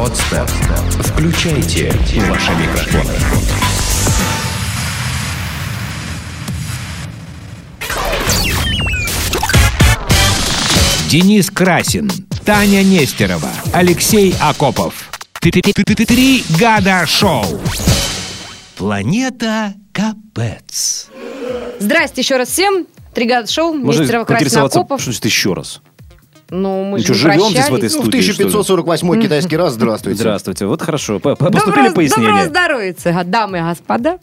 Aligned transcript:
Подстер. 0.00 0.46
Включайте 1.04 1.92
ваши 2.26 2.52
микрофоны. 2.52 3.12
Денис 11.10 11.50
Красин, 11.50 12.10
Таня 12.46 12.82
Нестерова, 12.82 13.50
Алексей 13.74 14.34
Акопов. 14.40 15.10
Три 15.34 16.44
года 16.58 17.04
шоу. 17.06 17.44
Планета 18.78 19.74
Капец. 19.92 21.08
Здрасте 21.78 22.22
еще 22.22 22.38
раз 22.38 22.48
всем. 22.48 22.86
Тригад 23.12 23.50
шоу, 23.50 23.74
Можно 23.74 24.00
Нестерова 24.00 24.24
Красин 24.24 24.38
поинтересоваться, 24.38 24.78
Акопов. 24.78 25.02
что 25.02 25.10
значит 25.10 25.24
еще 25.26 25.52
раз? 25.52 25.82
Ну, 26.50 26.84
мы 26.84 26.98
Ну 26.98 27.04
же 27.04 27.14
что, 27.14 27.28
не 27.28 27.34
живем 27.34 27.50
здесь 27.50 27.68
в 27.68 27.74
этой 27.74 27.82
Ну, 27.82 27.88
в 27.88 27.90
студии, 27.90 28.20
что 28.20 28.42
ли? 28.42 28.48
1548 28.48 29.22
китайский 29.22 29.56
раз, 29.56 29.74
здравствуйте. 29.74 30.18
Здравствуйте. 30.20 30.66
Вот 30.66 30.82
хорошо. 30.82 31.18
Поступили 31.20 31.88
пояснения. 31.90 32.28
доброго 32.28 32.48
здоровья, 32.48 32.92
дамы 33.24 33.58
и 33.58 33.62
господа. 33.62 34.18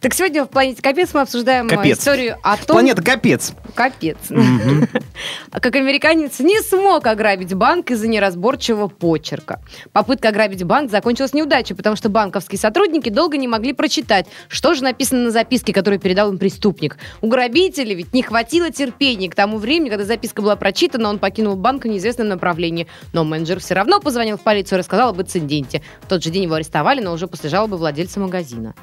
Так 0.00 0.14
сегодня 0.14 0.44
в 0.44 0.48
«Планете 0.48 0.82
Капец» 0.82 1.14
мы 1.14 1.22
обсуждаем 1.22 1.68
Капец. 1.68 1.98
историю 1.98 2.36
о 2.42 2.56
том... 2.56 2.74
Планета 2.76 3.02
капец. 3.02 3.52
Капец. 3.74 4.18
Как 5.50 5.76
американец 5.76 6.40
не 6.40 6.60
смог 6.60 7.06
ограбить 7.06 7.54
банк 7.54 7.90
из-за 7.90 8.08
неразборчивого 8.08 8.88
почерка. 8.88 9.60
Попытка 9.92 10.28
ограбить 10.28 10.64
банк 10.64 10.90
закончилась 10.90 11.32
неудачей, 11.32 11.74
потому 11.74 11.96
что 11.96 12.08
банковские 12.08 12.58
сотрудники 12.58 13.08
долго 13.08 13.36
не 13.36 13.48
могли 13.48 13.72
прочитать, 13.72 14.26
что 14.48 14.74
же 14.74 14.82
написано 14.82 15.24
на 15.24 15.30
записке, 15.30 15.72
которую 15.72 16.00
передал 16.00 16.30
им 16.30 16.38
преступник. 16.38 16.98
У 17.20 17.28
грабителя 17.28 17.94
ведь 17.94 18.12
не 18.12 18.22
хватило 18.22 18.70
терпения 18.70 19.30
к 19.30 19.34
тому 19.34 19.58
времени, 19.58 19.88
когда 19.88 20.04
записка 20.04 20.42
была 20.42 20.56
прочитана, 20.56 21.08
он 21.08 21.18
покинул 21.18 21.56
банк 21.56 21.84
в 21.84 21.88
неизвестном 21.88 22.28
направлении. 22.28 22.86
Но 23.12 23.24
менеджер 23.24 23.60
все 23.60 23.74
равно 23.74 24.00
позвонил 24.00 24.36
в 24.36 24.42
полицию 24.42 24.78
и 24.78 24.80
рассказал 24.80 25.10
об 25.10 25.20
инциденте. 25.20 25.82
В 26.02 26.08
тот 26.08 26.22
же 26.22 26.30
день 26.30 26.44
его 26.44 26.54
арестовали, 26.54 27.00
но 27.00 27.12
уже 27.12 27.26
после 27.26 27.50
жалобы 27.50 27.76
владельца 27.76 28.20
магазина. 28.20 28.74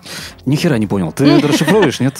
Ни 0.45 0.55
хера 0.71 0.77
не 0.79 0.87
понял. 0.87 1.11
Ты 1.11 1.39
расшифровываешь, 1.39 1.99
нет? 1.99 2.19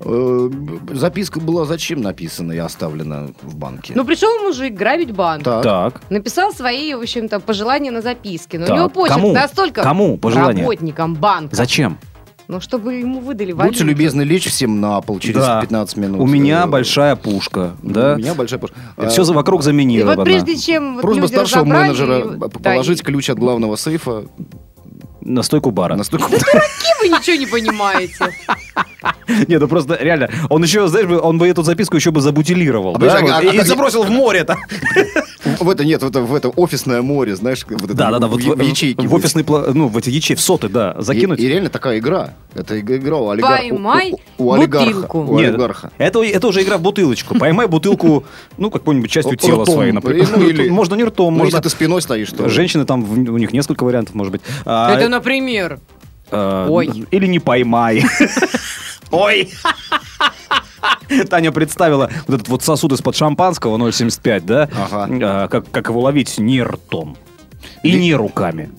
Э, 0.00 0.50
Записка 0.92 1.40
была 1.40 1.64
зачем 1.64 2.02
написана 2.02 2.52
и 2.52 2.58
оставлена 2.58 3.28
в 3.42 3.54
банке? 3.56 3.92
Ну, 3.96 4.04
пришел 4.04 4.28
мужик 4.42 4.74
грабить 4.74 5.12
банк. 5.12 5.44
Так. 5.44 5.62
Так. 5.62 6.02
Написал 6.10 6.52
свои, 6.52 6.92
в 6.94 7.00
общем-то, 7.00 7.40
пожелания 7.40 7.90
на 7.90 8.02
записке. 8.02 8.58
Но 8.58 8.66
Так, 8.66 8.74
у 8.74 8.78
него 8.78 8.88
почерк 8.90 9.14
кому? 9.20 9.32
настолько... 9.32 9.82
Кому 9.82 10.18
пожелания? 10.18 10.62
Работникам 10.62 11.14
банка. 11.14 11.54
Зачем? 11.56 11.98
Ну, 12.48 12.60
чтобы 12.60 12.94
ему 12.94 13.20
выдали 13.20 13.52
Будьте 13.52 13.64
валюту. 13.68 13.84
любезны 13.84 14.20
лечь 14.22 14.46
всем 14.50 14.78
на 14.78 15.00
пол 15.00 15.18
через 15.18 15.36
Да. 15.36 15.62
15 15.62 15.96
минут. 15.96 16.20
У 16.20 16.26
меня 16.26 16.64
Э, 16.64 16.66
большая 16.66 17.16
пушка, 17.16 17.74
да? 17.82 18.14
У 18.14 18.18
меня 18.18 18.34
большая 18.34 18.58
пушка. 18.60 18.76
Все 19.08 19.24
за 19.24 19.32
вокруг 19.32 19.60
И 19.62 19.64
заминировано. 19.64 20.16
вот 20.16 20.24
прежде 20.26 20.58
чем 20.58 20.94
вот 20.96 21.02
Просьба 21.02 21.22
люди 21.22 21.32
старшего 21.32 21.64
менеджера 21.64 22.18
и- 22.18 22.38
положить 22.62 23.00
и- 23.00 23.02
ключ 23.04 23.30
от 23.30 23.38
главного 23.38 23.76
сейфа 23.76 24.24
На 25.24 25.42
стойку 25.42 25.70
бара. 25.70 25.96
на 25.96 26.04
стойку. 26.04 26.30
Какие 26.30 27.00
вы 27.00 27.08
ничего 27.08 27.36
не 27.36 27.46
понимаете. 27.46 28.30
Нет, 29.48 29.60
ну 29.60 29.68
просто 29.68 29.96
реально. 30.00 30.28
Он 30.48 30.62
еще, 30.62 30.86
знаешь, 30.88 31.06
бы, 31.06 31.20
он 31.20 31.38
бы 31.38 31.48
эту 31.48 31.62
записку 31.62 31.96
еще 31.96 32.10
бы 32.10 32.20
забутилировал. 32.20 32.96
А 32.96 32.98
да, 32.98 33.16
а- 33.18 33.42
и, 33.42 33.60
забросил 33.60 34.02
в 34.04 34.10
море-то. 34.10 34.56
В 35.60 35.68
это 35.68 35.84
нет, 35.84 36.02
в 36.02 36.34
это, 36.34 36.48
офисное 36.48 37.02
море, 37.02 37.36
знаешь, 37.36 37.64
вот 37.68 37.84
это 37.84 37.94
Да, 37.94 38.10
да, 38.10 38.18
да. 38.18 38.26
в, 38.26 38.30
Вот 38.30 38.40
в 38.58 38.62
ячейке. 38.62 39.06
В 39.06 39.14
офисный, 39.14 39.44
ну, 39.46 39.88
в 39.88 39.96
эти 39.98 40.08
ячейки, 40.10 40.38
в 40.38 40.42
соты, 40.42 40.68
да. 40.68 40.94
Закинуть. 40.98 41.38
И, 41.38 41.46
реально 41.48 41.68
такая 41.70 41.98
игра. 41.98 42.34
Это 42.54 42.76
иг- 42.76 42.90
игра 42.90 43.16
у 43.18 43.28
олигарха. 43.28 43.58
Поймай 43.58 44.14
у, 44.38 44.52
олигарха. 44.52 45.90
это, 45.98 46.22
это 46.22 46.46
уже 46.48 46.62
игра 46.62 46.78
в 46.78 46.80
бутылочку. 46.80 47.38
Поймай 47.38 47.66
бутылку, 47.66 48.24
ну, 48.58 48.70
какой-нибудь 48.70 49.10
частью 49.10 49.36
тела 49.36 49.64
своей, 49.64 49.92
например. 49.92 50.28
Ну, 50.34 50.48
или- 50.48 50.68
Можно 50.68 50.94
не 50.94 51.04
ртом, 51.04 51.34
Ну, 51.36 51.44
можно... 51.44 51.60
ты 51.60 51.68
спиной 51.68 52.00
стоишь, 52.00 52.30
то... 52.30 52.48
Женщины 52.48 52.84
там, 52.84 53.04
у 53.04 53.38
них 53.38 53.52
несколько 53.52 53.84
вариантов, 53.84 54.14
может 54.14 54.32
быть. 54.32 54.40
А, 54.64 54.94
Это, 54.96 55.08
например. 55.08 55.78
Ой. 56.30 57.06
Или 57.10 57.26
не 57.26 57.38
поймай. 57.38 58.02
Ой. 59.14 59.50
Таня 61.30 61.52
представила 61.52 62.10
вот 62.26 62.34
этот 62.36 62.48
вот 62.48 62.62
сосуд 62.62 62.92
из-под 62.92 63.16
шампанского 63.16 63.76
0,75, 63.78 64.40
да? 64.40 64.68
Ага. 64.74 65.08
А, 65.22 65.48
Как, 65.48 65.70
как 65.70 65.88
его 65.88 66.00
ловить 66.00 66.38
не 66.38 66.62
ртом. 66.62 67.16
И 67.82 67.92
не 67.98 68.14
руками. 68.14 68.70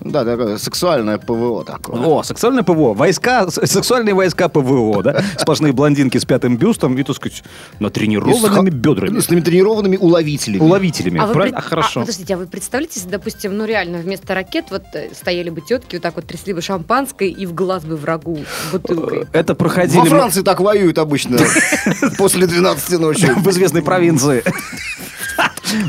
Да, 0.00 0.24
такое 0.24 0.58
сексуальное 0.58 1.18
ПВО 1.18 1.64
такое. 1.64 2.00
О, 2.00 2.22
сексуальное 2.22 2.62
ПВО. 2.62 2.94
Войска, 2.94 3.48
сексуальные 3.50 4.14
войска 4.14 4.48
ПВО, 4.48 5.02
да? 5.02 5.22
Сплошные 5.38 5.72
блондинки 5.72 6.18
с 6.18 6.24
пятым 6.24 6.56
бюстом 6.56 6.96
и, 6.98 7.02
так 7.02 7.16
сказать, 7.16 7.42
натренированными 7.80 8.36
И 8.36 8.40
с 8.40 8.48
ха- 8.48 8.62
бедрами. 8.62 9.18
С 9.20 9.26
тренированными 9.26 9.96
уловителями. 9.96 10.60
Уловителями. 10.60 11.20
А 11.20 11.26
вы 11.26 11.48
А, 11.48 11.60
Хорошо. 11.60 12.00
а, 12.00 12.02
подождите, 12.02 12.34
а 12.34 12.36
вы 12.36 12.46
представляете, 12.46 12.94
если, 13.00 13.10
допустим, 13.10 13.56
ну 13.56 13.64
реально 13.64 13.98
вместо 13.98 14.34
ракет 14.34 14.66
вот 14.70 14.82
э, 14.94 15.10
стояли 15.14 15.50
бы 15.50 15.60
тетки, 15.60 15.96
вот 15.96 16.02
так 16.02 16.16
вот 16.16 16.26
трясли 16.26 16.52
бы 16.52 16.60
шампанское 16.60 17.28
и 17.28 17.46
в 17.46 17.54
глаз 17.54 17.84
бы 17.84 17.96
врагу 17.96 18.38
бутылкой. 18.72 19.26
Это 19.32 19.54
проходили 19.54 19.98
Во 20.00 20.04
Франции 20.06 20.42
так 20.42 20.60
воюют 20.60 20.98
обычно 20.98 21.38
после 22.18 22.46
12 22.46 22.98
ночи. 23.00 23.26
в 23.36 23.48
известной 23.50 23.82
провинции. 23.82 24.42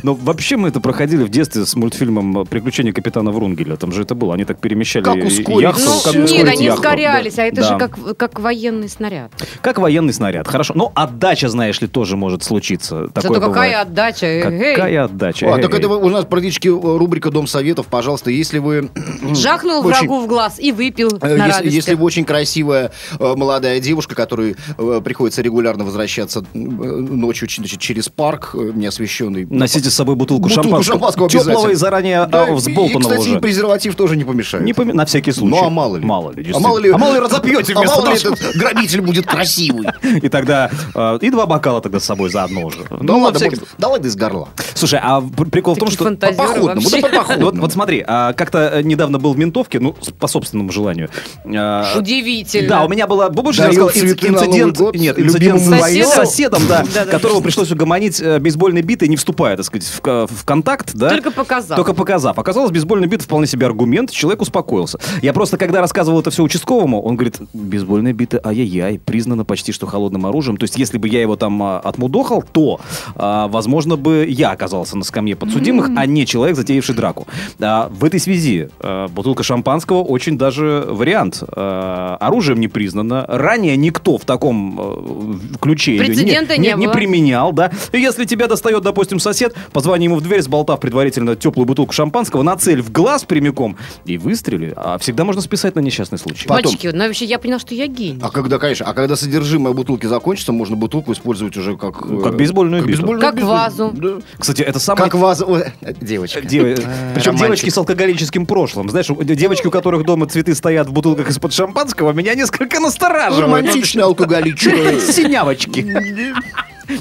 Но 0.04 0.14
вообще 0.14 0.58
мы 0.58 0.70
это 0.70 0.80
проходили 0.80 1.24
в 1.24 1.30
детстве 1.30 1.66
с 1.66 1.76
мультфильмом 1.76 2.46
«Приключения 2.46 2.92
капитана 2.94 3.32
Врунгеля». 3.32 3.76
Там 3.76 3.92
же 3.92 4.04
это 4.04 4.16
было. 4.16 4.34
Они 4.34 4.46
так 4.46 4.60
перемещали 4.60 5.04
Как 5.04 5.16
ускорить? 5.18 5.62
яхту. 5.62 5.84
Ну, 5.86 6.00
как 6.04 6.14
нет, 6.16 6.24
ускорить 6.26 6.54
они 6.54 6.66
яхту. 6.66 6.82
ускорялись, 6.82 7.38
а 7.40 7.44
это 7.44 7.62
Да. 7.62 7.68
же 7.68 7.78
как, 7.78 8.18
как 8.18 8.40
военный 8.40 8.90
снаряд. 8.90 9.32
Как 9.62 9.78
военный 9.80 10.14
снаряд. 10.14 10.48
Хорошо. 10.48 10.74
Но 10.76 10.92
отдача, 10.96 11.50
знаешь 11.50 11.82
ли, 11.82 11.88
тоже 11.88 12.18
может 12.18 12.44
случиться. 12.44 13.08
Такое 13.14 13.22
Зато 13.22 13.34
какая 13.34 13.50
бывает. 13.50 13.88
отдача. 13.88 14.42
эгей. 14.50 14.76
Какая 14.76 15.04
отдача. 15.06 15.54
А, 15.54 15.58
так 15.60 15.74
это 15.74 15.88
у 15.90 16.10
нас 16.10 16.26
практически 16.26 16.68
э, 16.68 16.72
рубрика 16.98 17.32
Дом 17.32 17.48
Советов. 17.48 17.88
Пожалуйста, 17.88 18.32
если 18.32 18.60
вы... 18.60 18.90
Жахнул 19.34 19.80
очень- 19.86 19.90
врагу 19.90 20.22
в 20.22 20.28
глаз 20.28 20.60
и 20.60 20.72
выпил 20.72 21.18
э, 21.22 21.36
на 21.38 21.48
Если, 21.48 21.70
если 21.70 21.94
вы 21.96 22.04
очень 22.06 22.26
красивая 22.26 22.92
э, 23.20 23.34
молодая 23.36 23.80
девушка, 23.80 24.16
которой 24.16 24.56
э, 24.78 25.02
приходится 25.04 25.42
регулярно 25.42 25.84
возвращаться 25.84 26.44
э, 26.54 26.58
ночью 26.58 27.48
значит, 27.50 27.80
через 27.80 28.10
парк 28.10 28.52
э, 28.54 28.72
неосвещенный. 28.74 29.46
Носите 29.66 29.90
с 29.90 29.96
собой 29.96 30.16
бутылку, 30.16 30.44
Бутылку 30.44 30.64
шампанского. 30.64 30.94
шампанского 30.94 31.30
Теплого 31.30 31.70
и 31.70 31.74
заранее 31.74 32.28
Да, 32.28 32.44
а, 32.46 32.54
взболтанного 32.54 33.00
и, 33.00 33.02
кстати, 33.02 33.20
уже. 33.30 33.38
и 33.38 33.40
презерватив 33.40 33.96
тоже 33.96 34.16
не 34.16 34.24
помешает. 34.24 34.64
Не 34.64 34.74
поми- 34.74 34.94
На 34.94 35.06
всякий 35.08 35.32
случай. 35.32 35.56
Ну, 35.56 35.66
а 35.66 35.70
мало 35.72 35.98
ли? 35.98 36.06
Мало 36.06 36.32
ли, 36.32 36.52
а 36.54 36.60
мало 36.60 36.78
ли... 36.78 36.92
А 36.92 36.98
мало 37.00 37.16
ли 37.16 37.20
разопьете 37.20 37.74
а 37.74 37.80
вместо 37.80 38.02
мало 38.02 38.12
ли 38.14 38.20
этот 38.20 38.56
грабитель 38.56 39.02
будет 39.02 39.26
красивый. 39.26 39.88
И 40.22 40.30
тогда... 40.30 40.70
э, 40.94 41.18
И 41.22 41.32
два 41.32 41.48
бокала 41.48 41.82
тогда 41.82 42.00
с 42.00 42.06
собой 42.06 42.30
заодно 42.30 42.66
уже. 42.68 42.78
Ну, 42.92 43.20
ладно, 43.20 43.40
всякий- 43.40 43.56
может, 43.56 43.70
давай 43.80 44.00
да 44.00 44.08
из 44.08 44.16
горла. 44.16 44.50
Слушай, 44.76 45.00
а 45.02 45.22
пр- 45.22 45.50
прикол 45.50 45.74
в 45.74 45.80
том, 45.80 45.90
что... 45.90 46.04
вообще. 46.04 47.02
да 47.02 47.08
по-походному. 47.10 47.46
Вот, 47.46 47.58
вот 47.58 47.74
смотри, 47.74 48.04
а, 48.06 48.34
как-то 48.34 48.60
э, 48.72 48.82
недавно 48.84 49.18
был 49.18 49.34
в 49.34 49.38
ментовке, 49.40 49.80
ну, 49.80 49.96
по 50.20 50.28
собственному 50.28 50.72
желанию. 50.72 51.10
А, 51.46 51.98
Удивительно. 51.98 52.70
Да, 52.70 52.84
у 52.86 52.88
меня 52.88 53.08
была 53.08 53.30
на 53.30 53.70
инцидент, 53.70 54.78
нет, 54.96 55.20
инцидент 55.20 55.62
с 55.62 56.14
соседом, 56.14 56.62
да, 56.70 56.84
которого 57.06 57.42
пришлось 57.42 57.72
угомонить 57.72 58.22
бейсбольной 58.22 58.82
битой, 58.82 59.08
не 59.08 59.16
вступая, 59.16 59.55
так 59.56 59.66
сказать, 59.66 59.88
в, 59.88 60.28
в 60.28 60.46
контакт, 60.46 60.92
да. 60.94 61.10
Только 61.10 61.32
показал. 61.32 61.76
Только 61.76 61.94
показав. 61.94 62.38
Оказалось, 62.38 62.72
бейсбольная 62.72 63.08
бита 63.08 63.24
вполне 63.24 63.48
себе 63.48 63.66
аргумент, 63.66 64.12
человек 64.12 64.42
успокоился. 64.42 65.00
Я 65.22 65.34
просто, 65.34 65.58
когда 65.58 65.82
рассказывал 65.82 66.20
это 66.20 66.32
все 66.32 66.44
участковому, 66.44 67.02
он 67.02 67.16
говорит, 67.16 67.38
бейсбольная 67.54 68.14
бита, 68.14 68.40
ай-яй-яй, 68.44 69.00
признана 69.00 69.46
почти 69.46 69.72
что 69.72 69.88
холодным 69.88 70.26
оружием. 70.26 70.58
То 70.58 70.64
есть, 70.64 70.78
если 70.78 70.98
бы 70.98 71.08
я 71.08 71.22
его 71.22 71.36
там 71.36 71.62
а, 71.62 71.80
отмудохал, 71.80 72.44
то, 72.52 72.80
а, 73.16 73.48
возможно, 73.48 73.96
бы 73.96 74.26
я 74.28 74.52
оказался 74.52 74.98
на 74.98 75.04
скамье 75.04 75.36
подсудимых, 75.36 75.90
а 75.96 76.06
не 76.06 76.26
человек, 76.26 76.56
затеявший 76.56 76.96
драку. 76.96 77.28
А, 77.60 77.90
в 77.90 78.04
этой 78.04 78.20
связи 78.20 78.70
а, 78.80 79.08
бутылка 79.08 79.44
шампанского 79.44 80.04
очень 80.04 80.38
даже 80.38 80.86
вариант. 80.88 81.44
А, 81.48 82.18
оружием 82.20 82.60
не 82.60 82.68
признано. 82.68 83.26
Ранее 83.28 83.78
никто 83.78 84.18
в 84.18 84.26
таком 84.26 84.80
э, 84.80 85.58
ключе 85.60 85.96
её 85.96 86.06
Прецедента 86.06 86.58
не 86.58 86.76
было. 86.76 86.92
применял, 86.92 87.52
да. 87.54 87.72
И 87.92 88.00
если 88.00 88.26
тебя 88.26 88.48
достает, 88.48 88.84
допустим, 88.84 89.20
сосед, 89.20 89.45
позвони 89.72 90.06
ему 90.06 90.16
в 90.16 90.22
дверь, 90.22 90.42
сболтав 90.42 90.80
предварительно 90.80 91.36
теплую 91.36 91.66
бутылку 91.66 91.94
шампанского, 91.94 92.42
нацель 92.44 92.82
в 92.82 92.92
глаз 92.92 93.24
прямиком 93.26 93.78
и 94.06 94.18
выстрели. 94.18 94.74
А 94.76 94.98
всегда 94.98 95.24
можно 95.24 95.42
списать 95.42 95.76
на 95.76 95.80
несчастный 95.80 96.18
случай. 96.18 96.48
Потом. 96.48 96.72
Мальчики, 96.72 96.88
ну 96.94 97.06
вообще 97.06 97.26
я 97.26 97.40
поняла, 97.40 97.60
что 97.60 97.76
я 97.76 97.88
гений. 97.88 98.20
А 98.22 98.30
когда, 98.30 98.58
конечно, 98.60 98.86
а 98.86 98.94
когда 98.94 99.16
содержимое 99.16 99.74
бутылки 99.74 100.06
закончится, 100.06 100.52
можно 100.52 100.76
бутылку 100.76 101.12
использовать 101.14 101.56
уже 101.58 101.78
как... 101.78 102.06
Ну, 102.06 102.20
э, 102.20 102.24
как 102.24 102.36
бейсбольную 102.38 102.82
биту. 102.84 102.98
бейсбольную 102.98 103.22
Как 103.22 103.36
биту. 103.36 103.48
вазу. 103.48 103.92
Да. 103.94 104.10
Кстати, 104.38 104.62
это 104.62 104.80
самое... 104.80 105.04
Как 105.10 105.20
ваза... 105.20 105.46
Ой, 105.46 105.64
э, 105.82 105.94
Девочка. 106.02 106.40
Причем 106.42 106.62
романтик. 106.82 107.40
девочки 107.40 107.70
с 107.70 107.78
алкоголическим 107.78 108.46
прошлым. 108.46 108.90
Знаешь, 108.90 109.08
девочки, 109.08 109.68
у 109.68 109.72
которых 109.72 110.06
дома 110.06 110.28
цветы 110.28 110.56
стоят 110.56 110.88
в 110.88 110.94
бутылках 110.94 111.30
из-под 111.30 111.54
шампанского, 111.54 112.12
меня 112.14 112.36
несколько 112.36 112.80
настораживают. 112.80 113.46
Романтичный 113.46 114.04
алкоголичка. 114.16 114.70
Синявочки. 115.00 115.86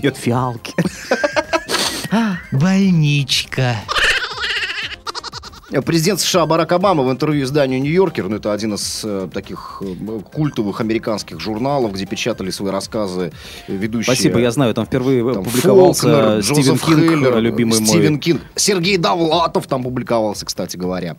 Нет, 0.02 0.16
фиалки. 0.16 0.72
Больничка. 2.54 3.82
Президент 5.82 6.20
США 6.20 6.46
Барак 6.46 6.72
Обама 6.72 7.02
в 7.02 7.10
интервью 7.10 7.44
изданию 7.44 7.80
«Нью-Йоркер», 7.80 8.28
ну, 8.28 8.36
это 8.36 8.52
один 8.52 8.74
из 8.74 9.02
э, 9.04 9.28
таких 9.32 9.82
э, 9.82 10.20
культовых 10.32 10.80
американских 10.80 11.40
журналов, 11.40 11.92
где 11.92 12.06
печатали 12.06 12.50
свои 12.50 12.70
рассказы 12.70 13.32
э, 13.68 13.72
ведущие. 13.74 14.14
Спасибо, 14.14 14.38
я 14.38 14.50
знаю, 14.50 14.74
там 14.74 14.86
впервые 14.86 15.24
Там 15.34 15.44
публиковался 15.44 16.02
Фолкнер, 16.08 16.42
Стивен 16.42 16.56
Джозеф 16.74 16.84
Кинг, 16.84 16.98
Хейлер, 17.00 17.38
любимый 17.38 17.78
мой. 17.80 17.86
Стивен 17.88 18.18
Кинг. 18.18 18.40
Сергей 18.54 18.96
Довлатов 18.96 19.66
там 19.66 19.82
публиковался, 19.82 20.46
кстати 20.46 20.76
говоря. 20.76 21.16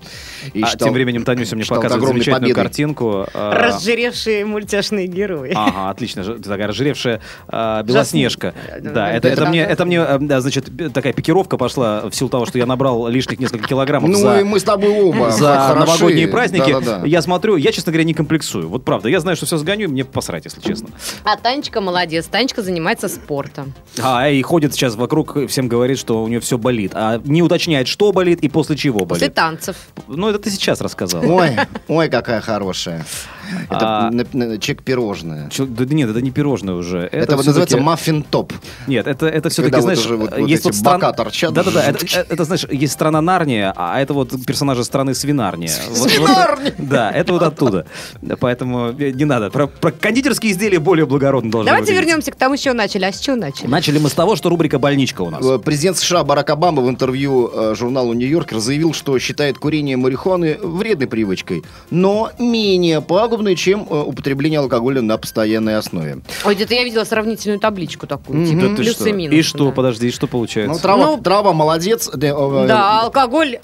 И 0.54 0.62
А 0.62 0.68
считал- 0.68 0.88
тем 0.88 0.94
временем 0.94 1.24
Танюся 1.24 1.56
мне 1.56 1.64
это 1.64 1.76
показывает 1.76 2.08
замечательную 2.08 2.42
победой. 2.54 2.64
картинку. 2.64 3.26
а, 3.34 3.54
Разжиревшие 3.54 4.46
мультяшные 4.46 5.08
герои. 5.08 5.52
Ага, 5.56 5.90
отлично. 5.90 6.24
Такая 6.24 6.68
разжиревшая 6.68 7.22
а, 7.48 7.84
Белоснежка. 7.84 8.54
Жасмин. 8.68 8.94
Да, 8.94 9.12
Э, 9.12 9.18
это, 9.18 9.28
это 9.28 9.42
да, 9.44 9.50
мне, 9.50 9.60
это 9.62 9.86
мне, 9.86 9.98
э, 10.00 10.40
значит, 10.40 10.70
такая 10.94 11.14
пикировка 11.14 11.58
пошла 11.58 12.10
в 12.10 12.14
силу 12.16 12.30
того, 12.30 12.46
что 12.46 12.58
я 12.58 12.66
набрал 12.66 13.08
лишних 13.08 13.40
несколько 13.40 13.68
килограммов 13.68 14.10
Ну, 14.10 14.18
за, 14.18 14.45
мы 14.46 14.60
с 14.60 14.64
тобой 14.64 14.90
оба 14.90 15.32
за 15.32 15.56
хороши. 15.56 15.80
новогодние 15.80 16.28
праздники. 16.28 16.72
Да-да-да. 16.72 17.06
Я 17.06 17.22
смотрю, 17.22 17.56
я, 17.58 17.72
честно 17.72 17.92
говоря, 17.92 18.04
не 18.06 18.14
комплексую. 18.14 18.70
Вот 18.70 18.86
правда, 18.86 19.10
я 19.10 19.20
знаю, 19.20 19.36
что 19.38 19.46
все 19.46 19.58
сгоню, 19.58 19.86
и 19.86 19.88
мне 19.88 20.06
посрать, 20.06 20.46
если 20.46 20.62
честно. 20.62 20.90
А 21.24 21.36
Танечка 21.38 21.82
молодец. 21.82 22.26
Танечка 22.28 22.62
занимается 22.62 23.08
спортом. 23.10 23.74
А, 24.02 24.30
и 24.30 24.42
ходит 24.42 24.74
сейчас 24.74 24.96
вокруг, 24.96 25.48
всем 25.48 25.68
говорит, 25.68 25.98
что 26.00 26.24
у 26.24 26.28
нее 26.28 26.40
все 26.40 26.58
болит. 26.58 26.92
А 26.94 27.22
не 27.26 27.42
уточняет, 27.44 27.88
что 27.88 28.12
болит 28.12 28.42
и 28.42 28.50
после 28.50 28.76
чего 28.76 29.06
После 29.06 29.28
болит. 29.28 29.34
танцев. 29.36 29.76
Ну, 30.08 30.30
это 30.30 30.40
ты 30.40 30.50
сейчас 30.50 30.82
рассказал. 30.82 31.24
Ой, 31.30 31.52
ой, 31.88 32.10
какая 32.10 32.42
хорошая. 32.42 33.06
Это 33.70 34.08
А- 34.08 34.12
на- 34.12 34.26
на- 34.34 34.58
чек-пирожное. 34.58 35.50
Чё- 35.50 35.66
да 35.66 35.86
нет, 35.86 36.10
это 36.10 36.22
не 36.22 36.32
пирожное 36.32 36.76
уже. 36.76 37.00
Это, 37.12 37.36
вот 37.36 37.44
всё-таки- 37.46 37.48
называется 37.48 37.78
маффин-топ. 37.80 38.54
Нет, 38.88 39.08
это, 39.08 39.28
это 39.28 39.50
все-таки, 39.50 39.76
вот 39.76 39.82
знаешь, 39.84 40.00
уже 40.00 40.18
вот- 40.18 40.32
вот 40.38 40.48
есть 40.48 40.62
эти 40.62 40.68
вот 40.68 40.76
стран- 40.76 40.96
бока 41.02 41.14
торчат. 41.14 41.54
Да-да-да, 41.54 41.84
это, 41.84 42.06
э, 42.06 42.26
это, 42.30 42.44
знаешь, 42.44 42.66
есть 42.72 42.94
страна 42.94 43.22
Нарния, 43.22 43.74
а 43.76 44.00
это 44.00 44.14
вот 44.14 44.34
персонажи 44.46 44.84
страны 44.84 45.14
Свинарния. 45.14 45.72
Вот- 45.90 45.98
вот- 46.00 46.12
Свинарния! 46.12 46.74
Да, 46.78 47.12
это 47.12 47.34
вот 47.34 47.42
оттуда. 47.44 47.86
Поэтому 48.40 48.90
э, 48.98 49.12
не 49.12 49.26
надо. 49.26 49.50
Про, 49.50 49.68
про 49.68 49.92
кондитерские 49.92 50.52
изделия 50.52 50.80
более 50.80 51.06
благородно 51.06 51.52
должны 51.52 51.70
Давайте 51.70 51.92
выглядеть. 51.92 52.08
вернемся 52.08 52.32
к 52.32 52.36
тому, 52.36 52.56
с 52.58 52.60
чего 52.62 52.74
начали. 52.74 53.06
А 53.06 53.12
с 53.12 53.20
чего 53.20 53.36
начали? 53.36 53.68
Начали 53.68 54.00
мы 54.00 54.10
с 54.10 54.14
того, 54.14 54.36
что 54.36 54.50
рубрика 54.50 54.80
«Больничка» 54.80 55.22
у 55.22 55.30
нас. 55.30 55.46
Э, 55.46 55.60
Президент 55.60 55.98
США 55.98 56.24
Барак 56.24 56.50
Обама 56.50 56.82
в 56.82 56.90
интервью 56.90 57.50
э, 57.54 57.76
журналу 57.76 58.14
«Нью-Йоркер» 58.14 58.60
заявил, 58.60 58.94
что 58.94 59.18
считает 59.20 59.58
курение 59.58 59.98
марихуаны 59.98 60.58
вредной 60.62 61.08
привычкой, 61.08 61.64
но 61.90 62.32
менее 62.40 63.02
пагубной, 63.02 63.35
чем 63.56 63.86
э, 63.90 64.02
употребление 64.02 64.60
алкоголя 64.60 65.02
на 65.02 65.18
постоянной 65.18 65.78
основе. 65.78 66.20
Ой, 66.46 66.56
где-то 66.56 66.74
я 66.74 66.84
видела 66.84 67.04
сравнительную 67.04 67.60
табличку 67.60 68.08
такую. 68.08 68.46
Типа 68.46 68.62
Да 68.62 68.68
ты 68.70 68.76
плюсы 68.76 68.94
что? 68.94 69.10
и 69.10 69.14
минусы. 69.14 69.40
И 69.40 69.42
что, 69.42 69.66
да. 69.66 69.72
подожди, 69.72 70.08
и 70.08 70.12
что 70.12 70.28
получается? 70.28 70.74
Ну, 70.74 70.80
трава, 70.80 71.06
Ну, 71.06 71.18
трава 71.22 71.54
молодец. 71.54 72.10
Да, 72.14 72.28
э, 72.28 72.68
Да, 72.68 73.02
алкоголь. 73.02 73.60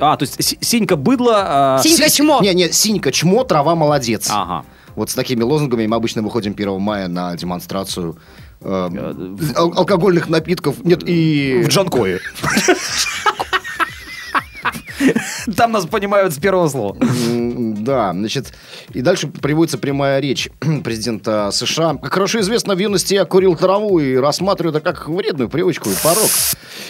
А, 0.00 0.16
то 0.16 0.22
есть 0.24 0.42
Си- 0.42 0.58
Синька 0.60 0.96
быдла... 0.96 1.76
а, 1.76 1.78
Синька 1.82 2.08
си- 2.08 2.18
чмо. 2.18 2.40
Не, 2.42 2.54
не, 2.54 2.72
синька 2.72 3.12
чмо, 3.12 3.44
трава 3.44 3.74
молодец. 3.74 4.28
Ага. 4.30 4.64
Вот 4.96 5.10
с 5.10 5.14
такими 5.14 5.42
лозунгами 5.42 5.86
мы 5.86 5.96
обычно 5.96 6.22
выходим 6.22 6.52
1 6.52 6.80
мая 6.80 7.08
на 7.08 7.34
демонстрацию 7.36 8.16
э, 8.60 8.88
ал- 9.56 9.72
алкогольных 9.76 10.28
напитков. 10.28 10.84
Нет, 10.84 11.02
и... 11.06 11.62
В 11.64 11.68
Джанкое. 11.68 12.20
Там 15.56 15.72
нас 15.72 15.86
понимают 15.86 16.34
с 16.34 16.38
первого 16.38 16.68
слова. 16.68 16.96
Да, 16.98 18.12
значит, 18.12 18.52
и 18.92 19.00
дальше 19.00 19.28
приводится 19.28 19.78
прямая 19.78 20.20
речь 20.20 20.48
президента 20.84 21.50
США. 21.52 21.94
Как 21.94 22.12
хорошо 22.12 22.40
известно, 22.40 22.74
в 22.74 22.78
юности 22.78 23.14
я 23.14 23.24
курил 23.24 23.56
траву 23.56 23.98
и 23.98 24.16
рассматриваю 24.16 24.74
это 24.74 24.80
как 24.80 25.08
вредную 25.08 25.48
привычку 25.48 25.90
и 25.90 25.94
порог. 26.02 26.30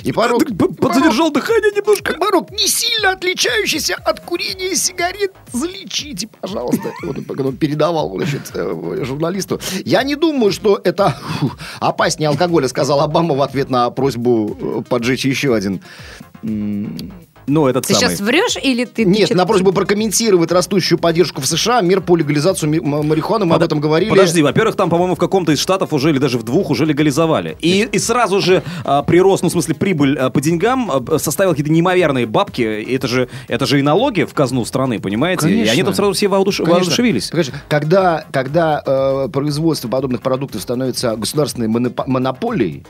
И 0.03 0.13
порог... 0.13 0.45
Подзадержал 0.79 1.31
дыхание 1.31 1.73
немножко. 1.77 2.15
Порог, 2.15 2.51
не 2.51 2.67
сильно 2.67 3.13
отличающийся 3.13 3.97
от 3.97 4.21
курения 4.21 4.75
сигарет. 4.75 5.33
Залечите, 5.53 6.29
пожалуйста. 6.41 6.93
Вот 7.03 7.17
он, 7.41 7.57
передавал 7.57 8.11
значит, 8.17 8.51
э, 8.55 9.05
журналисту. 9.05 9.61
Я 9.85 10.03
не 10.03 10.17
думаю, 10.17 10.53
что 10.53 10.81
это 10.83 11.17
опаснее 11.81 12.29
алкоголя, 12.29 12.69
сказал 12.69 13.01
Обама 13.01 13.35
в 13.35 13.43
ответ 13.43 13.71
на 13.71 13.91
просьбу 13.91 14.57
э, 14.61 14.83
поджечь 14.89 15.25
еще 15.25 15.55
один 15.55 15.83
Ну, 17.51 17.67
этот 17.67 17.87
Ты 17.87 17.95
самый. 17.95 18.09
сейчас 18.11 18.21
врешь 18.21 18.57
или 18.63 18.85
ты... 18.85 19.05
Нет, 19.05 19.29
ты 19.29 19.35
на 19.35 19.45
просьбу 19.45 19.73
прокомментировать 19.73 20.53
растущую 20.53 20.99
поддержку 20.99 21.41
в 21.41 21.47
США 21.47 21.81
мер 21.81 22.01
по 22.01 22.17
м- 22.17 23.07
марихуаны, 23.09 23.45
мы 23.45 23.55
об 23.57 23.61
Под- 23.61 23.67
этом 23.67 23.81
говорили. 23.81 24.11
Подожди, 24.11 24.43
во-первых, 24.43 24.77
там, 24.77 24.89
по-моему, 24.89 25.17
в 25.17 25.19
каком-то 25.19 25.53
из 25.53 25.59
штатов 25.59 25.93
уже 25.93 26.11
или 26.11 26.19
даже 26.19 26.39
в 26.39 26.43
двух 26.45 26.71
уже 26.71 26.85
легализовали. 26.87 27.57
И, 27.61 27.89
и 27.91 27.99
сразу 27.99 28.41
же 28.41 28.63
а, 28.85 29.03
прирост, 29.03 29.43
ну, 29.43 29.49
в 29.49 29.53
смысле, 29.53 29.75
прибыль 29.75 30.17
а, 30.17 30.31
по 30.31 30.41
деньгам 30.41 30.91
а, 30.91 31.19
составил 31.19 31.51
какие-то 31.51 31.73
неимоверные 31.73 32.27
бабки. 32.27 32.63
И 32.63 32.95
это 32.95 33.09
же, 33.09 33.29
это 33.49 33.67
же 33.67 33.79
и 33.81 33.83
налоги 33.83 34.23
в 34.25 34.33
казну 34.35 34.65
страны, 34.65 35.01
понимаете? 35.01 35.49
И 35.49 35.51
Конечно. 35.53 35.73
они 35.73 35.83
там 35.83 35.95
сразу 35.95 36.13
все 36.13 36.27
воодуш- 36.27 36.59
Конечно. 36.59 36.75
воодушевились. 36.75 37.31
Конечно. 37.31 37.55
Когда, 37.69 38.25
когда 38.33 38.83
э, 38.87 39.29
производство 39.33 39.89
подобных 39.89 40.23
продуктов 40.23 40.63
становится 40.63 41.17
государственной 41.17 41.69
монопо- 41.69 42.05
монополией, 42.07 42.85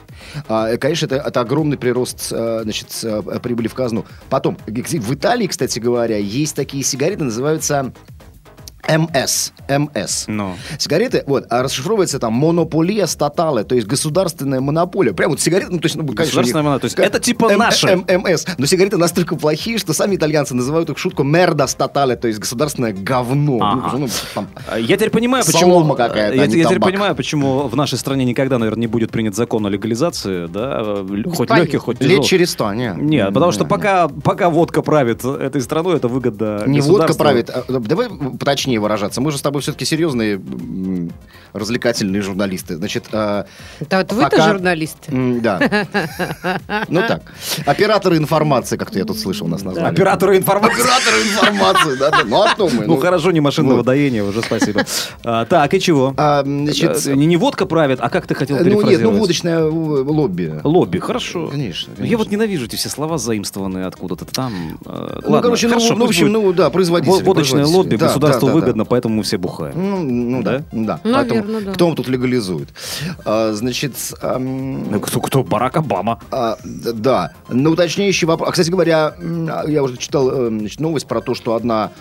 э, 0.47 0.77
конечно, 0.77 1.07
это, 1.07 1.15
это 1.15 1.41
огромный 1.41 1.77
прирост 1.77 2.27
э, 2.31 2.59
значит, 2.63 2.87
э, 3.03 3.21
прибыли 3.41 3.67
в 3.67 3.73
казну. 3.73 4.05
Потом, 4.29 4.50
в 4.65 5.13
Италии, 5.13 5.47
кстати 5.47 5.79
говоря, 5.79 6.17
есть 6.17 6.55
такие 6.55 6.83
сигареты, 6.83 7.23
называются 7.23 7.93
МС. 8.87 9.51
МС. 9.69 10.25
Ну. 10.27 10.55
Сигареты, 10.77 11.23
вот, 11.27 11.45
а 11.49 11.63
расшифровывается 11.63 12.19
там 12.19 12.33
монополия 12.33 13.07
статале, 13.07 13.63
то 13.63 13.75
есть 13.75 13.87
государственная 13.87 14.59
монополия. 14.61 15.13
Прям 15.13 15.31
вот 15.31 15.39
сигареты, 15.39 15.71
ну, 15.71 15.79
то 15.79 15.85
есть, 15.85 15.95
ну, 15.95 16.01
конечно, 16.03 16.23
Государственная 16.25 16.63
монополия, 16.63 16.79
то 16.95 17.01
есть 17.01 17.09
это 17.09 17.19
типа 17.19 17.51
М- 17.51 17.59
наши. 17.59 17.87
М- 17.87 18.05
МС. 18.07 18.45
Но 18.57 18.65
сигареты 18.65 18.97
настолько 18.97 19.35
плохие, 19.35 19.77
что 19.77 19.93
сами 19.93 20.15
итальянцы 20.15 20.55
называют 20.55 20.89
их 20.89 20.97
шутку 20.97 21.23
мерда 21.23 21.67
статале, 21.67 22.15
то 22.15 22.27
есть 22.27 22.39
государственное 22.39 22.93
говно. 22.93 23.59
Ага. 23.61 23.89
Ну, 23.93 23.99
ну, 23.99 24.07
там, 24.33 24.47
А, 24.67 24.77
Я 24.79 24.97
теперь 24.97 25.09
понимаю, 25.11 25.45
почему... 25.45 25.93
Какая-то, 25.95 26.35
Я, 26.35 26.43
а 26.43 26.47
не 26.47 26.57
я 26.57 26.65
теперь 26.65 26.79
понимаю, 26.79 27.15
почему 27.15 27.67
в 27.67 27.75
нашей 27.75 27.97
стране 27.97 28.25
никогда, 28.25 28.57
наверное, 28.57 28.81
не 28.81 28.87
будет 28.87 29.11
принят 29.11 29.35
закон 29.35 29.65
о 29.65 29.69
легализации, 29.69 30.47
да, 30.47 30.79
л- 30.81 31.05
хоть 31.31 31.49
Понятно. 31.49 31.63
легких, 31.63 31.81
хоть 31.81 31.99
Лет 32.01 32.09
тяжелых. 32.09 32.27
через 32.27 32.51
сто, 32.51 32.73
не. 32.73 32.93
Нет, 32.97 33.33
потому 33.33 33.51
что 33.51 33.63
Не, 33.63 33.69
пока, 33.69 34.07
пока 34.07 34.49
водка 34.49 34.81
правит 34.81 35.23
этой 35.23 35.61
страной, 35.61 35.97
это 35.97 36.07
выгодно 36.07 36.63
Не 36.65 36.81
водка 36.81 37.13
правит. 37.13 37.49
а, 37.49 37.63
Давай 37.67 38.07
поточнее 38.09 38.70
выражаться. 38.79 39.21
Мы 39.21 39.31
же 39.31 39.37
с 39.37 39.41
тобой 39.41 39.61
все-таки 39.61 39.85
серьезные 39.85 40.41
развлекательные 41.53 42.21
журналисты. 42.21 42.77
Значит, 42.77 43.05
а, 43.11 43.45
Да 43.89 43.97
вот 43.99 44.11
вы-то 44.13 44.29
Пока- 44.29 44.49
журналисты. 44.53 45.11
м, 45.11 45.41
да. 45.41 45.59
Ну 46.87 47.01
так. 47.07 47.23
Операторы 47.65 48.17
информации, 48.17 48.77
как-то 48.77 48.97
я 48.99 49.05
тут 49.05 49.19
слышал 49.19 49.47
нас 49.47 49.61
назвали. 49.63 49.93
Операторы 49.93 50.37
информации. 50.37 50.81
Операторы 50.81 51.21
информации, 51.23 51.95
да. 51.99 52.11
Ну, 52.25 52.41
а 52.41 52.53
кто 52.53 52.69
мы? 52.69 52.85
Ну, 52.85 52.97
хорошо, 52.97 53.31
не 53.31 53.41
машинного 53.41 53.83
доения 53.83 54.23
уже, 54.23 54.41
спасибо. 54.41 54.85
А, 55.23 55.45
Так, 55.45 55.73
и 55.73 55.79
чего? 55.79 56.13
А, 56.17 56.43
значит, 56.43 57.05
Э, 57.07 57.13
Не 57.15 57.25
не 57.25 57.37
водка 57.37 57.65
правит, 57.65 57.99
а 58.01 58.09
как 58.09 58.27
ты 58.27 58.35
хотел 58.35 58.57
ну 58.57 58.81
нет, 58.83 59.01
ну 59.01 59.11
водочное 59.11 59.59
э, 59.59 59.69
лобби. 59.69 60.59
Лобби, 60.63 60.99
хорошо. 60.99 61.47
Конечно, 61.47 61.91
Я 61.99 62.17
вот 62.17 62.31
ненавижу 62.31 62.65
эти 62.65 62.75
все 62.75 62.89
слова 62.89 63.17
заимствованные 63.17 63.85
откуда-то 63.85 64.25
там. 64.25 64.79
Э, 64.85 65.19
Ну, 65.27 65.41
короче, 65.41 65.67
ну, 65.67 65.77
ну, 65.95 66.05
в 66.05 66.09
общем, 66.09 66.31
ну, 66.31 66.53
да, 66.53 66.69
производители. 66.69 67.11
Во- 67.11 67.19
Водочное 67.25 67.65
лобби, 67.65 67.95
да, 67.97 68.13
да. 68.15 68.39
Выгодно, 68.61 68.85
поэтому 68.85 69.15
мы 69.15 69.23
все 69.23 69.37
бухаем. 69.37 69.73
Ну, 69.75 70.01
ну 70.03 70.43
да, 70.43 70.63
да. 70.71 70.99
Наверно, 71.03 71.33
Поэтому 71.43 71.61
да. 71.61 71.71
Кто 71.73 71.87
вам 71.87 71.95
тут 71.95 72.07
легализует? 72.07 72.69
А, 73.25 73.51
значит, 73.53 73.93
Ну, 74.21 74.99
Кто, 75.01 75.19
кто? 75.21 75.43
Барак 75.43 75.77
Обама. 75.77 76.19
а, 76.31 76.57
да. 76.63 77.31
На 77.49 77.69
уточняющий 77.69 78.27
вопрос. 78.27 78.49
А, 78.49 78.51
кстати 78.51 78.69
говоря, 78.69 79.13
а, 79.19 79.65
я 79.67 79.83
уже 79.83 79.97
читал 79.97 80.29
э, 80.31 80.49
значит, 80.49 80.79
новость 80.79 81.07
про 81.07 81.21
то, 81.21 81.35
что 81.35 81.55
одна 81.55 81.91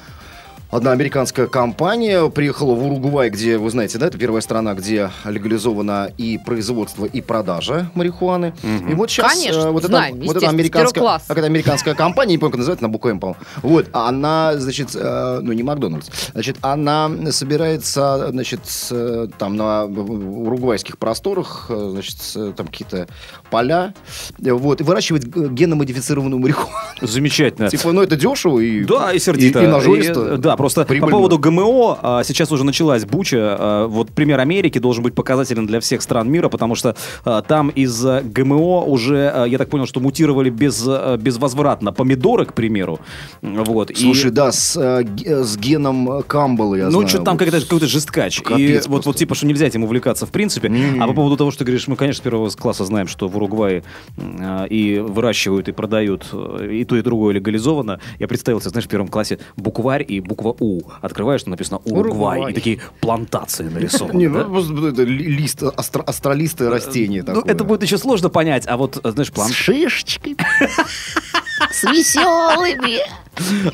Одна 0.71 0.93
американская 0.93 1.49
компания 1.49 2.29
приехала 2.31 2.75
в 2.77 2.87
Уругвай, 2.87 3.29
где, 3.31 3.59
вы 3.59 3.71
знаете, 3.71 3.99
да, 3.99 4.07
это 4.07 4.17
первая 4.17 4.41
страна, 4.41 4.75
где 4.75 5.11
легализовано 5.25 6.13
и 6.17 6.39
производство, 6.39 7.07
и 7.07 7.21
продажа 7.21 7.91
марихуаны. 7.95 8.55
И 8.89 8.95
вот 8.95 9.11
сейчас 9.11 9.33
Конечно, 9.35 9.63
э, 9.63 9.71
вот, 9.73 9.83
знаем, 9.83 10.15
эта, 10.19 10.27
вот 10.27 10.37
эта 10.37 10.49
американская, 10.49 11.03
какая-то 11.27 11.47
американская 11.47 11.95
компания, 11.97 12.35
не 12.35 12.39
помню, 12.39 12.53
как 12.53 12.59
называется, 12.59 12.85
на 12.85 12.89
букву 12.89 13.11
М, 13.11 13.19
по-моему. 13.19 13.41
Вот, 13.63 13.89
она, 13.93 14.57
значит, 14.59 14.91
э, 14.95 15.41
ну 15.43 15.53
не 15.53 15.65
Макдональдс, 15.65 16.09
значит, 16.35 16.57
она 16.61 17.11
собирается, 17.33 18.29
значит, 18.31 18.61
э, 18.93 19.27
там 19.39 19.57
на 19.57 19.87
уругвайских 19.87 20.99
просторах, 20.99 21.67
э, 21.69 21.89
значит, 21.95 22.17
с, 22.21 22.53
там 22.53 22.69
какие-то 22.69 23.09
поля, 23.51 23.93
вот, 24.39 24.81
и 24.81 24.85
выращивать 24.85 25.25
г- 25.27 25.49
геномодифицированную 25.49 26.39
марихуану. 26.39 26.71
Замечательно. 27.01 27.69
Типа, 27.71 27.91
ну 27.91 28.03
это 28.03 28.15
дешево 28.15 28.61
и 28.61 28.85
Да, 28.85 29.13
и 29.13 29.19
сердито. 29.19 29.65
и, 29.65 29.67
нажористо. 29.67 30.35
И, 30.35 30.39
да, 30.39 30.60
просто 30.61 30.85
Прибыльную. 30.85 31.11
по 31.11 31.17
поводу 31.17 31.39
ГМО 31.39 31.99
а, 32.03 32.25
сейчас 32.25 32.53
уже 32.53 32.65
началась 32.65 33.05
буча. 33.05 33.39
А, 33.59 33.87
вот 33.87 34.11
пример 34.11 34.41
Америки 34.41 34.79
должен 34.79 35.03
быть 35.03 35.15
показателен 35.15 35.67
для 35.67 35.81
всех 35.81 36.03
стран 36.03 36.31
мира, 36.31 36.49
потому 36.49 36.75
что 36.75 36.95
а, 37.25 37.43
там 37.43 37.69
из 37.71 38.05
а, 38.05 38.23
ГМО 38.23 38.81
уже, 38.85 39.31
а, 39.35 39.45
я 39.45 39.59
так 39.59 39.69
понял, 39.71 39.87
что 39.87 40.01
мутировали 40.01 40.51
без, 40.51 40.83
а, 40.87 41.17
безвозвратно 41.17 41.93
помидоры, 41.93 42.45
к 42.47 42.55
примеру. 42.55 43.01
Вот. 43.43 43.91
И- 43.91 43.95
Слушай, 43.95 44.31
да, 44.31 44.53
с, 44.53 44.77
г- 45.03 45.45
с 45.45 45.57
геном 45.57 46.23
Камбала, 46.27 46.75
я 46.75 46.91
ну, 46.91 47.07
что-то 47.07 47.25
там 47.25 47.37
вот. 47.37 47.45
какой-то, 47.45 47.65
какой-то 47.67 47.87
жесткач. 47.87 48.41
Капец 48.41 48.61
и 48.61 48.75
вот, 48.75 48.85
просто. 48.89 49.09
вот 49.11 49.17
типа, 49.17 49.35
что 49.35 49.47
нельзя 49.47 49.67
этим 49.67 49.85
увлекаться 49.85 50.27
в 50.27 50.31
принципе. 50.31 50.69
Не-не-не. 50.69 51.01
А 51.01 51.07
по 51.07 51.13
поводу 51.15 51.37
того, 51.37 51.51
что 51.51 51.61
ты 51.61 51.65
говоришь, 51.65 51.89
мы, 51.89 51.97
конечно, 51.97 52.21
с 52.21 52.25
первого 52.25 52.51
класса 52.51 52.85
знаем, 52.85 53.07
что 53.09 53.29
в 53.29 53.37
Уругвае 53.37 53.83
э, 54.17 54.67
и 54.69 54.99
выращивают, 54.99 55.69
и 55.69 55.73
продают 55.73 56.27
и 56.71 56.85
то, 56.85 56.97
и 56.97 57.03
другое 57.03 57.35
легализовано. 57.35 58.01
Я 58.19 58.29
представил 58.29 58.61
себе, 58.61 58.71
знаешь, 58.71 58.87
в 58.87 58.89
первом 58.89 59.09
классе 59.09 59.39
букварь 59.57 60.05
и 60.07 60.21
буква 60.21 60.50
У. 60.59 60.81
Открываешь, 61.01 61.43
там 61.43 61.51
написано 61.53 61.79
Уругвай. 61.85 62.39
Уругвай. 62.39 62.53
И 62.53 62.55
такие 62.55 62.79
плантации 63.01 63.65
нарисованы. 63.69 64.17
Не, 64.19 64.29
ну, 64.29 64.45
просто 64.45 64.73
это 64.89 65.03
ли- 65.03 65.27
лист, 65.27 65.63
астро- 65.63 66.05
астролистое 66.05 66.71
растение 66.71 67.23
Ну, 67.27 67.41
это 67.43 67.65
будет 67.65 67.83
еще 67.83 67.99
сложно 67.99 68.29
понять, 68.29 68.65
а 68.67 68.77
вот, 68.77 68.99
э, 69.05 69.11
знаешь, 69.11 69.29
С 69.29 69.31
план... 69.31 69.51
шишечкой. 69.51 70.37
С 71.71 71.85
веселыми. 71.85 72.99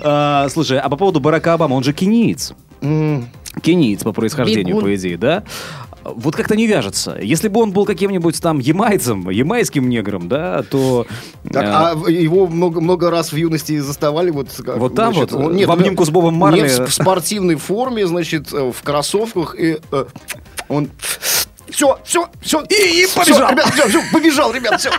А, 0.02 0.48
слушай, 0.50 0.78
а 0.78 0.88
по 0.88 0.96
поводу 0.96 1.20
Барака 1.20 1.54
Обамы, 1.54 1.76
он 1.76 1.82
же 1.84 1.92
кениец. 1.92 2.52
Кениец 3.62 4.02
по 4.02 4.12
происхождению, 4.12 4.66
Бегун. 4.76 4.84
по 4.84 4.94
идее, 4.94 5.16
да? 5.16 5.44
Вот 6.14 6.36
как-то 6.36 6.56
не 6.56 6.66
вяжется. 6.66 7.18
Если 7.20 7.48
бы 7.48 7.60
он 7.60 7.72
был 7.72 7.84
каким-нибудь 7.84 8.40
там 8.40 8.58
ямайцем, 8.58 9.28
ямайским 9.30 9.88
негром, 9.88 10.28
да, 10.28 10.62
то... 10.62 11.06
Так, 11.52 11.64
э, 11.64 11.68
а 11.68 12.10
его 12.10 12.46
много, 12.46 12.80
много 12.80 13.10
раз 13.10 13.32
в 13.32 13.36
юности 13.36 13.78
заставали 13.78 14.30
вот... 14.30 14.48
как, 14.64 14.78
Вот 14.78 14.94
там 14.94 15.14
значит, 15.14 15.32
вот, 15.32 15.46
он- 15.52 15.64
в 15.66 15.70
обнимку 15.70 16.04
с 16.04 16.10
Бобом 16.10 16.34
Марли. 16.34 16.62
Нет, 16.62 16.78
в 16.88 16.92
спортивной 16.92 17.56
форме, 17.56 18.06
значит, 18.06 18.52
э, 18.52 18.72
в 18.72 18.82
кроссовках, 18.82 19.54
и 19.58 19.78
э, 19.90 20.04
он... 20.68 20.90
Все, 21.68 21.98
все, 22.04 22.28
все. 22.42 22.62
И- 22.68 23.02
и 23.02 23.06
побежал. 23.14 23.50
ребят, 23.50 23.66
все, 23.74 23.88
все, 23.88 24.00
побежал, 24.12 24.52
ребят, 24.52 24.80
все. 24.80 24.90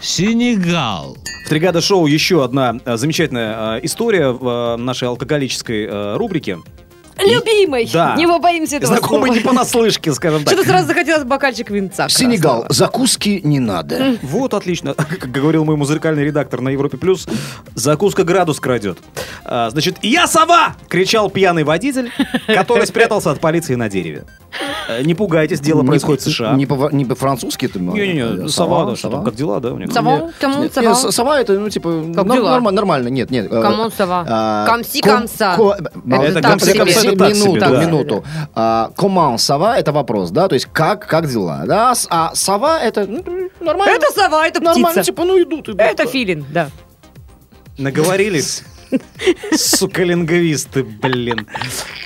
Сенегал. 0.00 1.16
В 1.44 1.48
Тригада 1.48 1.80
Шоу 1.80 2.06
еще 2.06 2.44
одна 2.44 2.76
э, 2.84 2.96
замечательная 2.96 3.78
история 3.78 4.30
в 4.30 4.76
нашей 4.76 5.08
алкоголической 5.08 6.16
рубрике. 6.16 6.58
Любимый! 7.18 7.88
Да. 7.92 8.14
Не 8.16 8.26
побоимся 8.26 8.76
этого 8.76 8.96
Знакомый 8.96 9.26
слова. 9.28 9.34
не 9.38 9.40
понаслышке, 9.40 10.12
скажем 10.12 10.44
так. 10.44 10.54
Что-то 10.54 10.68
сразу 10.68 10.86
захотелось 10.88 11.24
бокальчик 11.24 11.70
винца. 11.70 12.08
Сенегал, 12.08 12.66
закуски 12.68 13.40
не 13.42 13.58
надо. 13.60 14.16
Вот, 14.22 14.54
отлично. 14.54 14.94
Как 14.94 15.30
говорил 15.30 15.64
мой 15.64 15.76
музыкальный 15.76 16.24
редактор 16.24 16.60
на 16.60 16.68
Европе 16.70 16.96
Плюс, 16.96 17.26
закуска 17.74 18.24
градус 18.24 18.60
крадет. 18.60 18.98
А, 19.44 19.70
значит, 19.70 19.96
«Я 20.02 20.26
сова!»— 20.26 20.76
кричал 20.88 21.30
пьяный 21.30 21.64
водитель, 21.64 22.10
который 22.46 22.86
спрятался 22.86 23.30
от 23.30 23.40
полиции 23.40 23.74
на 23.74 23.88
дереве. 23.88 24.24
Э, 24.88 25.02
Не 25.02 25.14
пугайтесь, 25.14 25.60
дело 25.60 25.82
Не- 25.82 25.88
происходит 25.88 26.22
в 26.22 26.24
США. 26.24 26.54
Не 26.54 26.66
по- 26.66 26.88
не 26.90 27.04
по-французски 27.04 27.68
ты 27.68 27.78
можешь? 27.78 28.02
Не-не-не, 28.02 28.48
сова, 28.48 28.86
да, 28.86 28.96
что 28.96 29.10
там, 29.10 29.24
как 29.24 29.34
дела, 29.34 29.60
да? 29.60 29.70
Сова? 29.92 30.30
Кому 30.40 30.68
сова? 30.70 30.94
сова 31.12 31.40
это, 31.40 31.58
ну, 31.58 31.68
типа, 31.68 32.04
Как 32.14 32.32
дела? 32.32 32.58
нормально, 32.60 33.08
нет, 33.08 33.30
нет. 33.30 33.46
э, 33.52 33.62
Кому 33.62 33.90
сова? 33.90 34.24
а, 34.28 34.66
Комси, 34.66 35.00
ком- 35.02 35.18
комса. 35.18 35.54
ко- 35.56 35.76
Это 36.10 36.40
комси, 36.40 36.72
комса, 36.78 37.08
это 37.08 37.16
так 37.18 37.34
минуту, 37.34 37.60
да. 37.60 37.84
минуту. 37.84 38.24
А, 38.54 38.90
Comment 38.96 39.38
сова 39.38 39.76
это 39.76 39.92
вопрос, 39.92 40.30
да, 40.30 40.48
то 40.48 40.54
есть 40.54 40.66
как, 40.72 41.06
как 41.06 41.28
дела, 41.28 41.64
да, 41.66 41.92
а 42.10 42.34
сова 42.34 42.78
это 42.80 43.06
ну, 43.06 43.22
нормально. 43.60 43.94
Это 43.96 44.06
сова, 44.12 44.46
это 44.46 44.60
нормально, 44.62 44.88
птица. 44.88 45.04
типа, 45.04 45.24
ну 45.24 45.40
идут, 45.42 45.68
идут. 45.68 45.80
Это 45.80 46.04
да. 46.04 46.10
филин, 46.10 46.46
да. 46.50 46.70
Наговорились. 47.76 48.62
Сука, 49.54 50.02
лингвисты, 50.04 50.82
блин. 50.82 51.46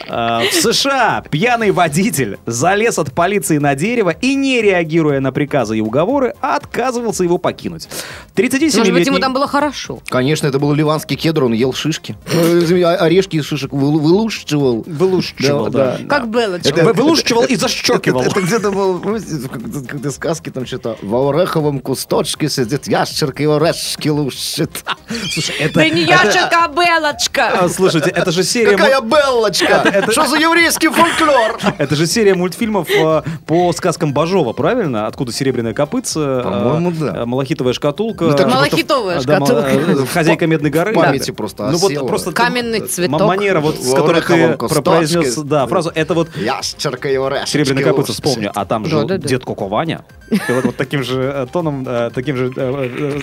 А, 0.08 0.40
В 0.40 0.52
США 0.52 1.22
пьяный 1.30 1.70
водитель 1.70 2.38
залез 2.46 2.98
от 2.98 3.12
полиции 3.12 3.58
на 3.58 3.74
дерево 3.74 4.10
и, 4.10 4.34
не 4.34 4.60
реагируя 4.60 5.20
на 5.20 5.32
приказы 5.32 5.78
и 5.78 5.80
уговоры, 5.80 6.34
отказывался 6.40 7.24
его 7.24 7.38
покинуть. 7.38 7.88
37-летний... 8.34 8.78
Может 8.78 8.92
быть, 8.94 9.06
ему 9.06 9.18
там 9.18 9.32
было 9.32 9.46
хорошо. 9.46 10.00
Конечно, 10.08 10.46
это 10.46 10.58
был 10.58 10.72
ливанский 10.72 11.16
кедр, 11.16 11.44
он 11.44 11.52
ел 11.52 11.72
шишки. 11.72 12.16
Ну, 12.32 12.86
Орешки 12.98 13.36
из 13.36 13.44
шишек 13.46 13.70
выл- 13.72 13.98
вылушчивал. 14.00 14.84
Вылушчивал, 14.86 15.68
да. 15.70 15.98
Как 16.08 16.28
Белочка. 16.28 16.68
Это- 16.68 16.84
Вы- 16.84 16.92
Вылушчивал 16.92 17.44
и 17.44 17.56
защекивал. 17.56 18.22
Это, 18.22 18.40
где-то 18.40 18.70
был, 18.70 18.98
помните, 19.00 19.48
как- 19.48 19.86
как-то 19.88 20.10
сказки 20.10 20.50
там 20.50 20.66
что-то. 20.66 20.96
В 21.02 21.14
ореховом 21.30 21.80
кусточке 21.80 22.48
сидит 22.48 22.86
ящерка 22.88 23.42
и 23.42 23.46
орешки 23.46 24.08
лушит. 24.08 24.84
Слушай, 25.32 25.56
это... 25.58 25.74
Да 25.74 25.88
не 25.88 26.02
ящерка, 26.02 26.64
а 26.64 26.68
Белочка. 26.72 27.64
а, 27.64 27.68
Слушайте, 27.68 28.10
это 28.10 28.30
же 28.32 28.42
серия... 28.42 28.76
Какая 28.76 29.00
беллочка! 29.00 30.04
Что 30.10 30.26
за 30.26 30.36
еврейский 30.36 30.88
фольклор? 30.88 31.58
Это 31.78 31.94
же 31.96 32.06
серия 32.06 32.34
мультфильмов 32.34 32.88
э, 32.90 33.22
по 33.46 33.72
сказкам 33.72 34.12
Бажова, 34.12 34.52
правильно? 34.52 35.06
Откуда 35.06 35.32
серебряная 35.32 35.74
копытца, 35.74 36.20
э, 36.20 36.42
По-моему, 36.42 36.92
да. 36.92 37.22
э, 37.22 37.24
малахитовая 37.24 37.72
шкатулка. 37.72 38.24
Ну, 38.24 38.32
что- 38.32 38.48
Малахитовая 38.48 39.20
шкатулка. 39.20 40.06
Хозяйка 40.12 40.46
Медной 40.46 40.70
горы. 40.70 40.92
Памяти 40.92 41.30
просто 41.30 41.70
Ну 41.70 41.78
вот 41.78 42.06
просто 42.06 42.32
Каменный 42.32 42.80
цветок. 42.80 43.20
Манера, 43.20 43.60
вот, 43.60 43.76
с 43.82 43.94
которой 43.94 44.22
ты 44.22 44.56
произнес 44.82 45.36
да, 45.36 45.66
фразу, 45.66 45.90
это 45.94 46.14
вот 46.14 46.34
Ящерка 46.36 47.08
орешки 47.08 47.50
серебряная 47.52 47.84
копытца 47.84 48.12
вспомню, 48.12 48.50
а 48.54 48.64
там 48.64 48.86
же 48.86 49.06
дед 49.18 49.44
Коко 49.44 49.68
Ваня. 49.68 50.04
И 50.30 50.52
вот, 50.52 50.64
вот 50.64 50.76
таким 50.76 51.02
же 51.02 51.46
тоном, 51.52 51.86
таким 52.14 52.36
же, 52.36 52.50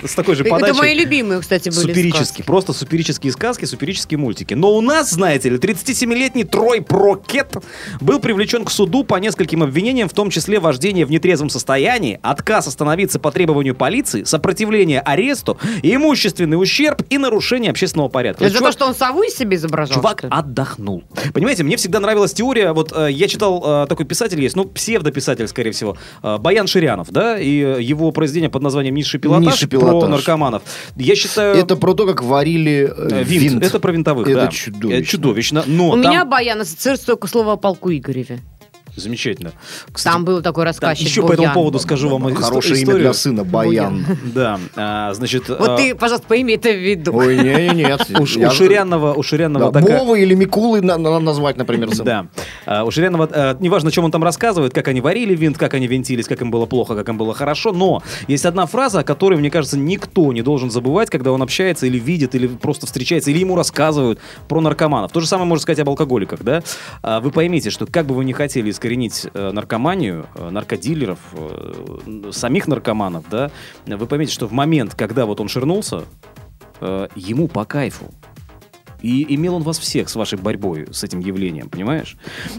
с 0.05 0.13
такой 0.13 0.35
же 0.35 0.43
Это 0.43 0.51
подачей. 0.51 0.77
мои 0.77 0.93
любимые, 0.93 1.41
кстати, 1.41 1.69
были 1.69 1.79
Суперические, 1.81 2.45
просто 2.45 2.73
суперические 2.73 3.31
сказки, 3.39 3.63
суперические 3.63 4.17
мультики. 4.17 4.53
Но 4.53 4.73
у 4.75 4.81
нас, 4.81 5.11
знаете 5.11 5.47
ли, 5.47 5.57
37-летний 5.57 6.43
Трой 6.43 6.81
Прокет 6.81 7.55
был 8.01 8.19
привлечен 8.19 8.65
к 8.65 8.69
суду 8.69 9.05
по 9.05 9.15
нескольким 9.15 9.63
обвинениям, 9.63 10.09
в 10.09 10.13
том 10.13 10.29
числе 10.29 10.59
вождение 10.59 11.05
в 11.05 11.09
нетрезвом 11.09 11.49
состоянии, 11.49 12.19
отказ 12.21 12.67
остановиться 12.67 13.17
по 13.17 13.31
требованию 13.31 13.75
полиции, 13.75 14.25
сопротивление 14.25 14.99
аресту, 14.99 15.57
имущественный 15.81 16.61
ущерб 16.61 17.01
и 17.09 17.17
нарушение 17.17 17.71
общественного 17.71 18.09
порядка. 18.09 18.43
Это 18.43 18.51
за 18.51 18.59
то, 18.59 18.65
Чувак- 18.65 18.73
что 18.73 18.85
он 18.87 18.95
сову 18.95 19.23
из 19.23 19.37
себя 19.37 19.55
изображал? 19.55 19.95
Чувак 19.95 20.25
отдохнул. 20.29 21.05
Понимаете, 21.33 21.63
мне 21.63 21.77
всегда 21.77 22.01
нравилась 22.01 22.33
теория, 22.33 22.73
вот 22.73 22.91
э, 22.93 23.07
я 23.09 23.29
читал, 23.29 23.83
э, 23.83 23.87
такой 23.87 24.05
писатель 24.05 24.41
есть, 24.41 24.57
ну, 24.57 24.65
псевдописатель, 24.65 25.47
скорее 25.47 25.71
всего, 25.71 25.95
э, 26.23 26.37
Баян 26.39 26.67
Ширянов, 26.67 27.09
да, 27.09 27.39
и 27.39 27.61
э, 27.61 27.81
его 27.81 28.11
произведение 28.11 28.49
под 28.49 28.63
названием 28.63 28.95
«Низший 28.95 29.21
пилотаж», 29.21 29.45
«Низший 29.45 29.69
про 29.69 29.79
пилотаж». 29.79 30.09
наркоманов. 30.09 30.63
Я 30.97 31.15
считаю... 31.15 31.55
Это 31.55 31.77
про 31.77 31.93
то, 31.93 32.05
как 32.05 32.21
варили 32.21 32.91
э, 32.93 33.09
э, 33.21 33.23
винт. 33.37 33.53
винт. 33.53 33.63
Это 33.63 33.79
про 33.79 33.91
винтовых, 33.91 34.27
Это 34.27 34.41
да. 34.41 34.47
чудовищно. 34.47 34.99
Это 34.99 35.05
чудовищно, 35.07 35.63
но 35.67 35.89
У 35.89 36.01
там... 36.01 36.11
меня 36.11 36.25
Баян 36.25 36.59
ассоциируется 36.61 37.07
только 37.07 37.27
слово 37.27 37.53
о 37.53 37.57
полку 37.57 37.91
Игореве. 37.91 38.39
Замечательно. 38.95 39.53
Кстати, 39.91 40.13
Там 40.13 40.25
был 40.25 40.41
такой 40.41 40.63
рассказчик 40.65 41.07
еще 41.07 41.25
по 41.25 41.33
этому 41.33 41.53
поводу 41.53 41.79
скажу 41.79 42.09
вам 42.09 42.33
Хорошее 42.35 42.75
имя 42.75 42.83
историю. 42.83 43.01
для 43.01 43.13
сына, 43.13 43.43
Баян. 43.43 44.05
Да, 44.33 44.59
а, 44.75 45.13
значит... 45.13 45.47
Вот 45.49 45.61
а, 45.69 45.77
ты, 45.77 45.95
пожалуйста, 45.95 46.27
пойми 46.27 46.53
это 46.55 46.69
в 46.69 46.77
виду. 46.77 47.15
Ой, 47.15 47.37
не, 47.37 47.69
нет. 47.75 48.05
у, 48.19 48.25
Ш- 48.25 48.39
у 48.47 48.51
Ширянова, 48.51 49.13
у 49.13 49.23
Ширянова 49.23 49.71
Да, 49.71 49.79
такая... 49.81 49.99
Вова 49.99 50.15
или 50.15 50.33
Микулы 50.33 50.81
на- 50.81 50.97
на- 50.97 51.19
назвать, 51.19 51.57
например, 51.57 51.91
сына. 51.93 52.03
Да. 52.03 52.27
А, 52.65 52.83
У 52.83 52.91
Ширянова, 52.91 53.29
э, 53.31 53.55
неважно, 53.59 53.89
о 53.89 53.91
чем 53.91 54.05
он 54.05 54.11
там 54.11 54.23
рассказывает, 54.23 54.73
как 54.73 54.87
они 54.87 55.01
варили 55.01 55.35
винт, 55.35 55.57
как 55.57 55.73
они 55.73 55.87
винтились, 55.87 56.27
как 56.27 56.41
им 56.41 56.51
было 56.51 56.65
плохо, 56.65 56.95
как 56.95 57.07
им 57.09 57.17
было 57.17 57.33
хорошо, 57.33 57.71
но 57.71 58.01
есть 58.27 58.45
одна 58.45 58.65
фраза, 58.65 58.99
о 58.99 59.03
которой, 59.03 59.37
мне 59.39 59.49
кажется, 59.51 59.77
никто 59.77 60.31
не 60.33 60.41
должен 60.41 60.71
забывать, 60.71 61.09
когда 61.09 61.31
он 61.31 61.41
общается 61.41 61.85
или 61.85 61.99
видит, 61.99 62.35
или 62.35 62.47
просто 62.47 62.85
встречается, 62.85 63.31
или 63.31 63.39
ему 63.39 63.55
рассказывают 63.55 64.19
про 64.47 64.61
наркоманов. 64.61 65.11
То 65.11 65.19
же 65.19 65.27
самое 65.27 65.47
можно 65.47 65.61
сказать 65.63 65.79
об 65.79 65.89
алкоголиках, 65.89 66.41
да? 66.43 66.63
А, 67.01 67.19
Вы 67.19 67.31
поймите, 67.31 67.69
что 67.69 67.85
как 67.85 68.05
бы 68.05 68.15
вы 68.15 68.25
ни 68.25 68.31
хотели 68.33 68.71
искоренить 68.79 69.27
э, 69.33 69.51
наркоманию, 69.51 70.27
э, 70.35 70.49
наркодилеров, 70.49 71.19
э, 71.33 72.31
самих 72.31 72.67
наркоманов, 72.67 73.25
да, 73.29 73.51
вы 73.85 74.05
поймите, 74.05 74.31
что 74.31 74.47
в 74.47 74.53
момент, 74.53 74.95
когда 74.95 75.25
вот 75.25 75.41
он 75.41 75.49
ширнулся, 75.49 76.05
э, 76.79 77.09
ему 77.15 77.49
по 77.49 77.65
кайфу. 77.65 78.05
И 79.01 79.33
имел 79.35 79.55
он 79.55 79.63
вас 79.63 79.79
всех 79.79 80.09
с 80.09 80.15
вашей 80.15 80.37
борьбой 80.37 80.87
с 80.91 81.03
этим 81.03 81.19
явлением, 81.19 81.69
понимаешь? 81.69 82.17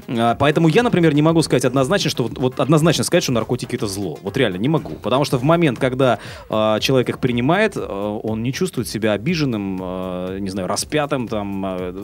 А, 0.09 0.35
Поэтому 0.37 0.69
я, 0.69 0.83
например, 0.83 1.15
не 1.15 1.21
могу 1.21 1.43
сказать 1.43 1.67
однозначно, 1.67 2.09
что 2.09 2.31
вот, 2.35 2.59
однозначно 2.61 3.05
сказать, 3.05 3.23
что 3.23 3.33
наркотики 3.33 3.77
это 3.77 3.87
зло. 3.87 4.19
Вот 4.23 4.39
реально 4.39 4.57
не 4.57 4.69
могу. 4.69 4.95
Потому 4.95 5.25
что 5.27 5.37
в 5.37 5.43
момент, 5.43 5.79
когда 5.79 6.19
а, 6.49 6.81
человек 6.81 7.11
их 7.11 7.19
принимает, 7.19 7.75
а, 7.77 8.19
он 8.23 8.43
не 8.43 8.55
чувствует 8.55 8.89
себя 8.89 9.13
обиженным, 9.13 9.79
а, 9.83 10.39
не 10.39 10.49
знаю, 10.49 10.67
распятым, 10.67 11.29
там, 11.29 11.63
а, 11.63 11.95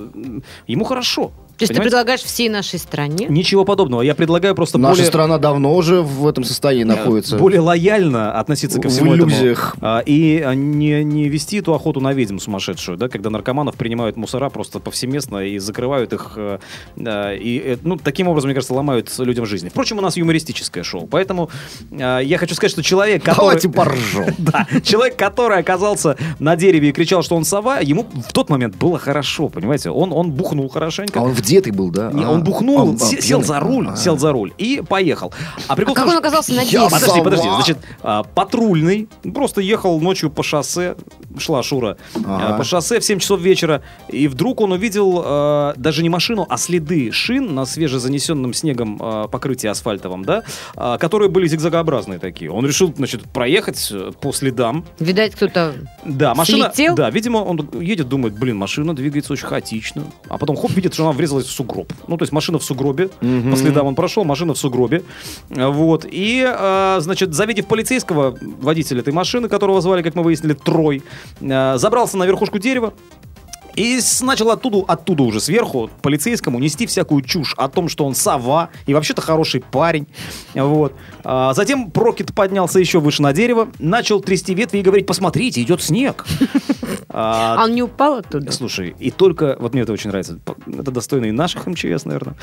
ему 0.67 0.85
хорошо. 0.85 1.33
То 1.59 1.63
есть 1.63 1.75
ты 1.75 1.81
предлагаешь 1.81 2.21
всей 2.21 2.49
нашей 2.49 2.79
стране? 2.79 3.27
Ничего 3.29 3.65
подобного. 3.65 4.03
Я 4.03 4.15
предлагаю 4.15 4.55
просто 4.55 4.79
Наша 4.79 4.97
более... 4.97 5.07
страна 5.07 5.39
давно 5.39 5.75
уже 5.75 6.03
в 6.03 6.27
этом 6.27 6.45
состоянии 6.45 6.85
находится. 6.85 7.37
более 7.39 7.61
лояльно 7.61 8.39
относиться 8.39 8.81
ко 8.81 8.89
В 8.89 8.93
всему 8.93 9.15
этому. 9.15 9.31
иллюзиях. 9.31 9.77
А, 9.81 10.01
и 10.01 10.41
а, 10.41 10.55
не, 10.55 11.03
не 11.03 11.29
вести 11.29 11.59
эту 11.59 11.75
охоту 11.75 12.01
на 12.01 12.13
ведьм 12.13 12.39
сумасшедшую, 12.39 12.99
да, 12.99 13.09
когда 13.09 13.31
наркоманов 13.31 13.77
принимают 13.77 14.17
мусора 14.17 14.51
просто 14.51 14.81
повсеместно 14.81 15.39
и 15.39 15.59
закрывают 15.59 16.13
их, 16.13 16.39
да, 16.97 17.35
и, 17.35 17.59
э, 17.59 17.77
ну, 17.83 17.97
таким 17.97 18.29
образом, 18.29 18.49
мне 18.49 18.55
кажется, 18.55 18.75
ломают 18.75 19.11
людям 19.19 19.47
жизни. 19.47 19.69
Впрочем, 19.69 19.99
у 19.99 20.01
нас 20.03 20.17
юмористическое 20.17 20.85
шоу, 20.85 21.07
поэтому 21.07 21.51
э, 21.91 22.21
я 22.23 22.39
хочу 22.39 22.55
сказать, 22.55 22.73
что 22.73 22.83
человек, 22.83 23.23
который... 23.25 23.41
Давайте 23.41 23.69
поржем. 23.69 24.27
Да, 24.39 24.67
человек, 24.83 25.17
который 25.17 25.59
оказался 25.59 26.17
на 26.39 26.57
дереве 26.57 26.91
и 26.91 26.93
кричал, 26.93 27.23
что 27.23 27.37
он 27.37 27.45
сова, 27.45 27.81
ему 27.81 28.05
в 28.29 28.33
тот 28.33 28.51
момент 28.51 28.77
было 28.77 28.99
хорошо, 28.99 29.49
понимаете? 29.49 29.91
Он, 29.91 30.13
он 30.13 30.31
бухнул 30.31 30.69
хорошенько. 30.69 31.19
А 31.19 31.23
он 31.23 31.33
вдетый 31.47 31.73
был, 31.73 31.91
да? 31.91 32.11
Не, 32.13 32.25
А, 32.25 32.31
он 32.31 32.43
бухнул, 32.43 32.89
он- 32.91 32.97
а, 32.97 32.99
се- 32.99 33.21
сел 33.23 33.39
пьяный? 33.41 33.45
за 33.45 33.61
руль, 33.61 33.89
А. 33.93 33.97
сел 33.97 34.19
за 34.19 34.33
руль 34.33 34.53
и 34.59 34.83
поехал. 34.87 35.33
А 35.69 35.77
прикол 35.77 35.95
А 35.95 35.97
как 35.97 36.09
он 36.09 36.17
оказался 36.19 36.53
на 36.53 36.61
Я 36.63 36.67
дереве? 36.67 36.89
Подожди, 36.91 37.21
подожди. 37.23 37.49
Значит, 37.49 37.79
а, 38.03 38.25
патрульный 38.25 39.09
просто 39.35 39.61
ехал 39.61 40.01
ночью 40.01 40.31
по 40.31 40.43
шоссе, 40.43 40.97
шла 41.39 41.63
Шура, 41.63 41.97
Ага. 42.17 42.55
а, 42.55 42.59
по 42.59 42.65
шоссе 42.65 42.99
в 43.01 43.05
7 43.05 43.19
часов 43.21 43.41
вечера, 43.41 43.83
и 44.09 44.27
вдруг 44.29 44.61
он 44.61 44.73
увидел 44.73 45.23
а, 45.25 45.75
даже 45.77 46.03
не 46.03 46.09
машину, 46.09 46.47
а 46.49 46.57
следы 46.57 47.13
шин 47.13 47.55
на 47.55 47.65
свежезанесенном 47.65 48.53
снегом 48.53 48.99
а, 49.01 49.29
покрытии 49.29 49.69
асфальтовом, 49.69 50.25
да, 50.25 50.43
а, 50.75 50.99
которые 50.99 51.29
были 51.29 51.47
зигзагообразные 51.47 52.19
такие. 52.19 52.51
Он 52.51 52.67
решил, 52.67 52.93
значит, 52.97 53.23
проехать 53.31 53.89
э, 53.93 54.13
по 54.21 54.33
следам. 54.33 54.85
Видать, 54.99 55.35
кто-то... 55.35 55.75
Да, 56.05 56.35
машина... 56.35 56.71
Слетел? 56.75 56.95
Да, 56.95 57.11
видимо, 57.11 57.39
он 57.39 57.69
едет, 57.81 58.09
думает, 58.09 58.39
блин, 58.39 58.57
машина 58.57 58.95
двигается 58.97 59.33
очень 59.33 59.47
хаотично. 59.47 60.05
А 60.29 60.39
потом, 60.39 60.57
хоп, 60.57 60.71
видит, 60.73 60.95
что 60.95 61.05
она 61.05 61.13
врезалась 61.13 61.36
в 61.45 61.51
сугроб. 61.51 61.93
Ну, 62.09 62.17
то 62.17 62.23
есть 62.23 62.33
машина 62.33 62.59
в 62.59 62.65
сугробе, 62.65 63.11
Мгм. 63.21 63.51
по 63.51 63.57
следам 63.57 63.87
он 63.87 63.95
прошел, 63.95 64.25
машина 64.25 64.55
в 64.55 64.59
сугробе. 64.59 65.03
Вот. 65.51 66.07
И, 66.11 66.43
а, 66.47 66.99
значит, 67.01 67.35
завидев 67.35 67.67
полицейского, 67.67 68.37
водителя 68.41 69.01
этой 69.01 69.13
машины, 69.13 69.49
которого 69.49 69.81
звали, 69.81 70.03
как 70.03 70.15
мы 70.15 70.23
выяснили, 70.23 70.55
Трой, 70.55 71.03
а, 71.43 71.77
забрался 71.77 72.17
на 72.17 72.25
верхушку 72.25 72.59
дерева, 72.59 72.95
и 73.75 74.01
начал 74.23 74.51
оттуда, 74.51 74.79
оттуда 74.89 75.23
уже 75.23 75.39
сверху 75.39 75.91
полицейскому 76.01 76.59
нести 76.59 76.87
всякую 76.87 77.21
чушь 77.21 77.53
о 77.59 77.69
том, 77.69 77.91
что 77.91 78.07
он 78.07 78.15
сова 78.15 78.71
и 78.87 78.95
вообще-то 78.95 79.21
хороший 79.21 79.61
парень. 79.61 80.07
Вот. 80.55 80.95
А 81.23 81.53
затем 81.53 81.91
Прокет 81.91 82.35
поднялся 82.35 82.81
еще 82.81 83.01
выше 83.01 83.21
на 83.21 83.35
дерево, 83.35 83.69
начал 83.79 84.21
трясти 84.21 84.55
ветви 84.55 84.79
и 84.79 84.83
говорить, 84.83 85.07
посмотрите, 85.07 85.61
идет 85.63 85.83
снег. 85.83 86.25
А, 87.09 87.63
он 87.65 87.75
не 87.75 87.83
упал 87.83 88.17
оттуда? 88.17 88.53
Слушай, 88.53 88.95
и 88.99 89.11
только, 89.11 89.57
вот 89.59 89.73
мне 89.73 89.83
это 89.83 89.93
очень 89.93 90.11
нравится, 90.11 90.39
это 90.67 90.91
достойно 90.91 91.27
и 91.27 91.31
наших 91.33 91.67
МЧС, 91.67 92.05
наверное, 92.05 92.35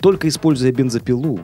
только 0.00 0.28
используя 0.28 0.72
бензопилу. 0.72 1.40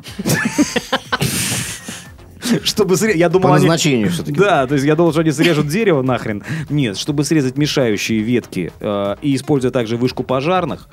Чтобы 2.62 2.95
сре- 2.95 3.14
я 3.17 3.28
думал, 3.28 3.49
По 3.50 3.55
они- 3.57 3.64
назначению 3.67 4.11
все-таки. 4.11 4.38
да, 4.38 4.67
то 4.67 4.75
есть 4.75 4.87
я 4.87 4.97
думал, 4.97 5.12
что 5.12 5.21
они 5.21 5.33
срежут 5.33 5.69
дерево 5.69 6.00
нахрен. 6.00 6.43
Нет, 6.71 6.97
чтобы 6.97 7.25
срезать 7.25 7.59
мешающие 7.59 8.21
ветки 8.21 8.73
э, 8.81 9.17
и 9.21 9.37
используя 9.37 9.71
также 9.71 9.99
вышку 9.99 10.23
пожарных, 10.23 10.88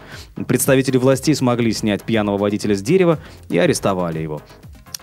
представители 0.48 0.98
властей 0.98 1.34
смогли 1.34 1.72
снять 1.72 2.04
пьяного 2.04 2.38
водителя 2.38 2.76
с 2.76 2.82
дерева 2.82 3.20
и 3.50 3.58
арестовали 3.58 4.20
его. 4.20 4.42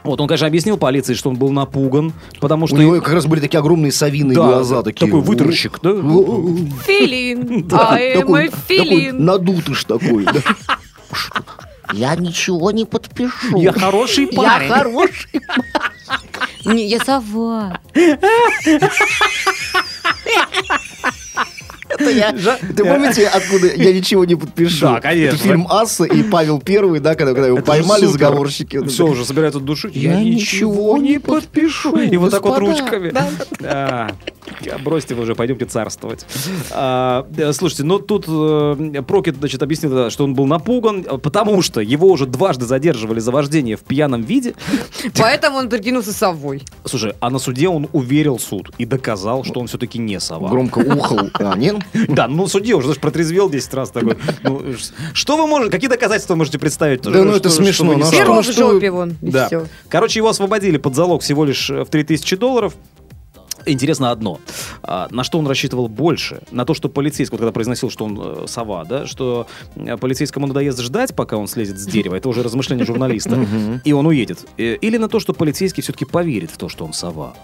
Вот, 0.05 0.21
он, 0.21 0.27
конечно, 0.27 0.47
объяснил 0.47 0.77
полиции, 0.77 1.15
что 1.15 1.31
он 1.31 1.37
был 1.37 1.51
напуган, 1.51 2.13
потому 2.41 2.67
что... 2.67 2.77
У 2.77 2.79
него 2.81 3.01
как 3.01 3.13
раз 3.15 3.27
были 3.27 3.41
такие 3.41 3.59
огромные 3.59 3.93
совиные 3.93 4.35
Да, 4.35 4.43
глаза 4.47 4.83
такие. 4.83 5.07
такой 5.07 5.21
вытарщик, 5.21 5.79
да? 5.83 5.91
Филин. 6.87 7.63
Да, 7.69 7.91
I 7.93 8.15
am 8.15 8.21
такой, 8.21 8.47
a 8.47 8.51
такой 8.51 8.67
филин. 8.69 9.25
надутый 9.25 9.75
ж 9.75 9.85
такой. 9.85 10.25
да. 10.25 10.41
Я 11.93 12.17
ничего 12.17 12.71
не 12.71 12.85
подпишу. 12.87 13.59
Я 13.59 13.73
хороший 13.73 14.27
Я 14.31 14.37
парень. 14.43 14.69
хороший. 14.71 15.41
Не, 16.65 16.87
я 16.87 17.01
сова. 17.01 17.79
Это 22.03 22.11
я- 22.11 22.33
Ты 22.77 22.85
помните, 22.85 23.27
откуда 23.29 23.67
я 23.75 23.93
ничего 23.93 24.25
не 24.25 24.35
подпишу? 24.35 24.87
Да, 24.87 25.01
конечно. 25.01 25.35
Это 25.37 25.43
фильм 25.45 25.67
Асса 25.71 26.05
и 26.05 26.23
Павел 26.23 26.61
Первый, 26.61 27.01
да, 27.01 27.15
когда, 27.15 27.33
когда 27.33 27.49
его 27.49 27.59
поймали 27.59 28.07
заговорщики. 28.07 28.85
Все, 28.87 29.07
уже 29.07 29.25
собираются 29.25 29.61
душить. 29.61 29.95
Я 29.95 30.23
ничего 30.23 30.99
не 30.99 31.19
подпишу. 31.19 31.97
И 31.97 32.17
вот 32.17 32.31
так 32.31 32.43
вот 32.45 32.59
ручками. 32.59 33.13
А, 34.69 34.79
Бросьте 34.79 35.15
вы 35.15 35.23
уже, 35.23 35.35
пойдемте 35.35 35.65
царствовать. 35.65 36.27
А, 36.71 37.27
э, 37.37 37.53
Слушайте, 37.53 37.85
ну 37.85 37.99
тут 37.99 38.27
э, 38.29 39.03
Прокет, 39.07 39.37
значит, 39.37 39.63
объяснил, 39.63 40.11
что 40.11 40.25
он 40.25 40.35
был 40.35 40.47
напуган, 40.47 41.05
э, 41.09 41.19
потому 41.19 41.63
что 41.63 41.81
его 41.81 42.09
уже 42.09 42.27
дважды 42.27 42.65
задерживали 42.67 43.21
за 43.21 43.31
вождение 43.33 43.77
в 43.77 43.81
пьяном 43.81 44.23
виде. 44.23 44.55
Поэтому 45.19 45.59
он 45.59 45.69
прикинулся 45.69 46.13
совой. 46.13 46.63
Слушай, 46.85 47.15
а 47.21 47.31
на 47.31 47.39
суде 47.39 47.69
он 47.69 47.89
уверил 47.93 48.39
суд 48.39 48.71
и 48.79 48.85
доказал, 48.85 49.45
что 49.45 49.61
он 49.61 49.67
все-таки 49.67 49.99
не 49.99 50.21
сова. 50.21 50.49
Громко 50.49 50.79
ухал. 50.79 51.31
А, 51.35 51.57
нет? 51.57 51.77
Да, 52.09 52.29
ну 52.29 52.47
судья 52.47 52.77
уже, 52.77 52.89
знаешь, 52.89 53.01
протрезвел 53.01 53.51
10 53.51 53.75
раз 53.75 53.91
такой. 53.91 54.17
Ну, 54.43 54.63
что 55.13 55.37
вы 55.37 55.47
можете, 55.47 55.71
какие 55.71 55.89
доказательства 55.89 56.35
вы 56.35 56.39
можете 56.39 56.59
представить? 56.59 57.03
Да 57.03 57.11
ну 57.11 57.33
это 57.33 57.49
что- 57.49 57.63
смешно, 57.63 57.93
что 58.05 58.25
ну 58.35 58.43
что? 58.43 58.53
Что- 58.53 59.47
все. 59.47 59.67
Короче, 59.89 60.19
его 60.19 60.29
освободили 60.29 60.77
под 60.79 60.95
залог 60.95 61.23
всего 61.23 61.45
лишь 61.45 61.71
э, 61.71 61.85
в 61.85 61.89
3000 61.89 62.37
долларов. 62.37 62.75
Интересно 63.67 64.11
одно, 64.11 64.41
а, 64.83 65.09
на 65.11 65.25
что 65.25 65.39
он 65.39 65.47
рассчитывал 65.47 65.89
больше? 65.89 66.43
На 66.51 66.65
то, 66.65 66.75
что 66.75 66.89
полицейский, 66.89 67.33
вот 67.33 67.41
когда 67.41 67.53
произносил, 67.53 67.91
что 67.91 68.05
он 68.05 68.21
э, 68.21 68.45
сова, 68.47 68.85
да, 68.85 69.07
что 69.07 69.47
э, 69.77 69.97
полицейскому 69.97 70.47
надоест 70.47 70.81
ждать, 70.81 71.15
пока 71.15 71.37
он 71.37 71.47
слезет 71.47 71.79
с 71.79 71.87
дерева, 71.87 72.17
это 72.17 72.29
уже 72.29 72.43
размышление 72.43 72.85
журналиста, 72.87 73.47
и 73.85 73.93
он 73.93 74.07
уедет. 74.07 74.47
Э, 74.59 74.77
Или 74.77 74.97
на 74.97 75.09
то, 75.09 75.21
что 75.21 75.33
полицейский 75.33 75.83
все-таки 75.83 76.05
поверит 76.05 76.51
в 76.51 76.57
то, 76.57 76.69
что 76.69 76.85
он 76.85 76.93
сова. 76.93 77.35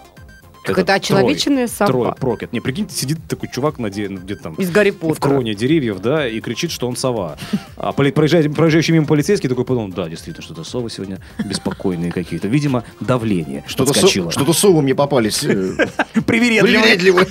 Как 0.69 0.77
Этот 0.77 0.89
это 0.89 0.93
очеловеченная 0.95 1.67
Трой, 1.67 1.87
Трой, 1.87 2.03
сова. 2.05 2.11
Прокет. 2.15 2.53
Не, 2.53 2.59
прикиньте, 2.61 2.95
сидит 2.95 3.17
такой 3.27 3.49
чувак 3.49 3.79
на 3.79 3.89
де- 3.89 4.09
ну, 4.09 4.17
где-то 4.19 4.43
там 4.43 4.53
Из 4.55 4.69
Гарри 4.71 4.91
в 4.91 4.97
Поттера. 4.97 5.19
кроне 5.29 5.55
деревьев, 5.55 5.99
да, 5.99 6.27
и 6.27 6.39
кричит, 6.39 6.71
что 6.71 6.87
он 6.87 6.95
сова. 6.95 7.37
А 7.77 7.91
поли- 7.91 8.11
проезжающий, 8.11 8.49
проезжающий 8.49 8.93
мимо 8.93 9.05
полицейский 9.05 9.49
такой 9.49 9.65
подумал, 9.65 9.89
да, 9.89 10.07
действительно, 10.09 10.43
что-то 10.43 10.63
совы 10.63 10.89
сегодня 10.89 11.19
беспокойные 11.45 12.11
какие-то. 12.11 12.47
Видимо, 12.47 12.83
давление 12.99 13.63
Что-то 13.67 13.93
со- 13.93 14.01
подскочило. 14.01 14.31
что-то 14.31 14.53
совы 14.53 14.81
мне 14.81 14.95
попались. 14.95 15.43
э, 15.43 15.75
Привередливые. 16.25 16.79
Привередливые. 16.81 17.27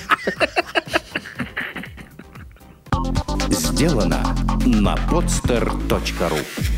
Сделано 3.50 4.36
на 4.66 4.94
podster.ru 5.10 6.77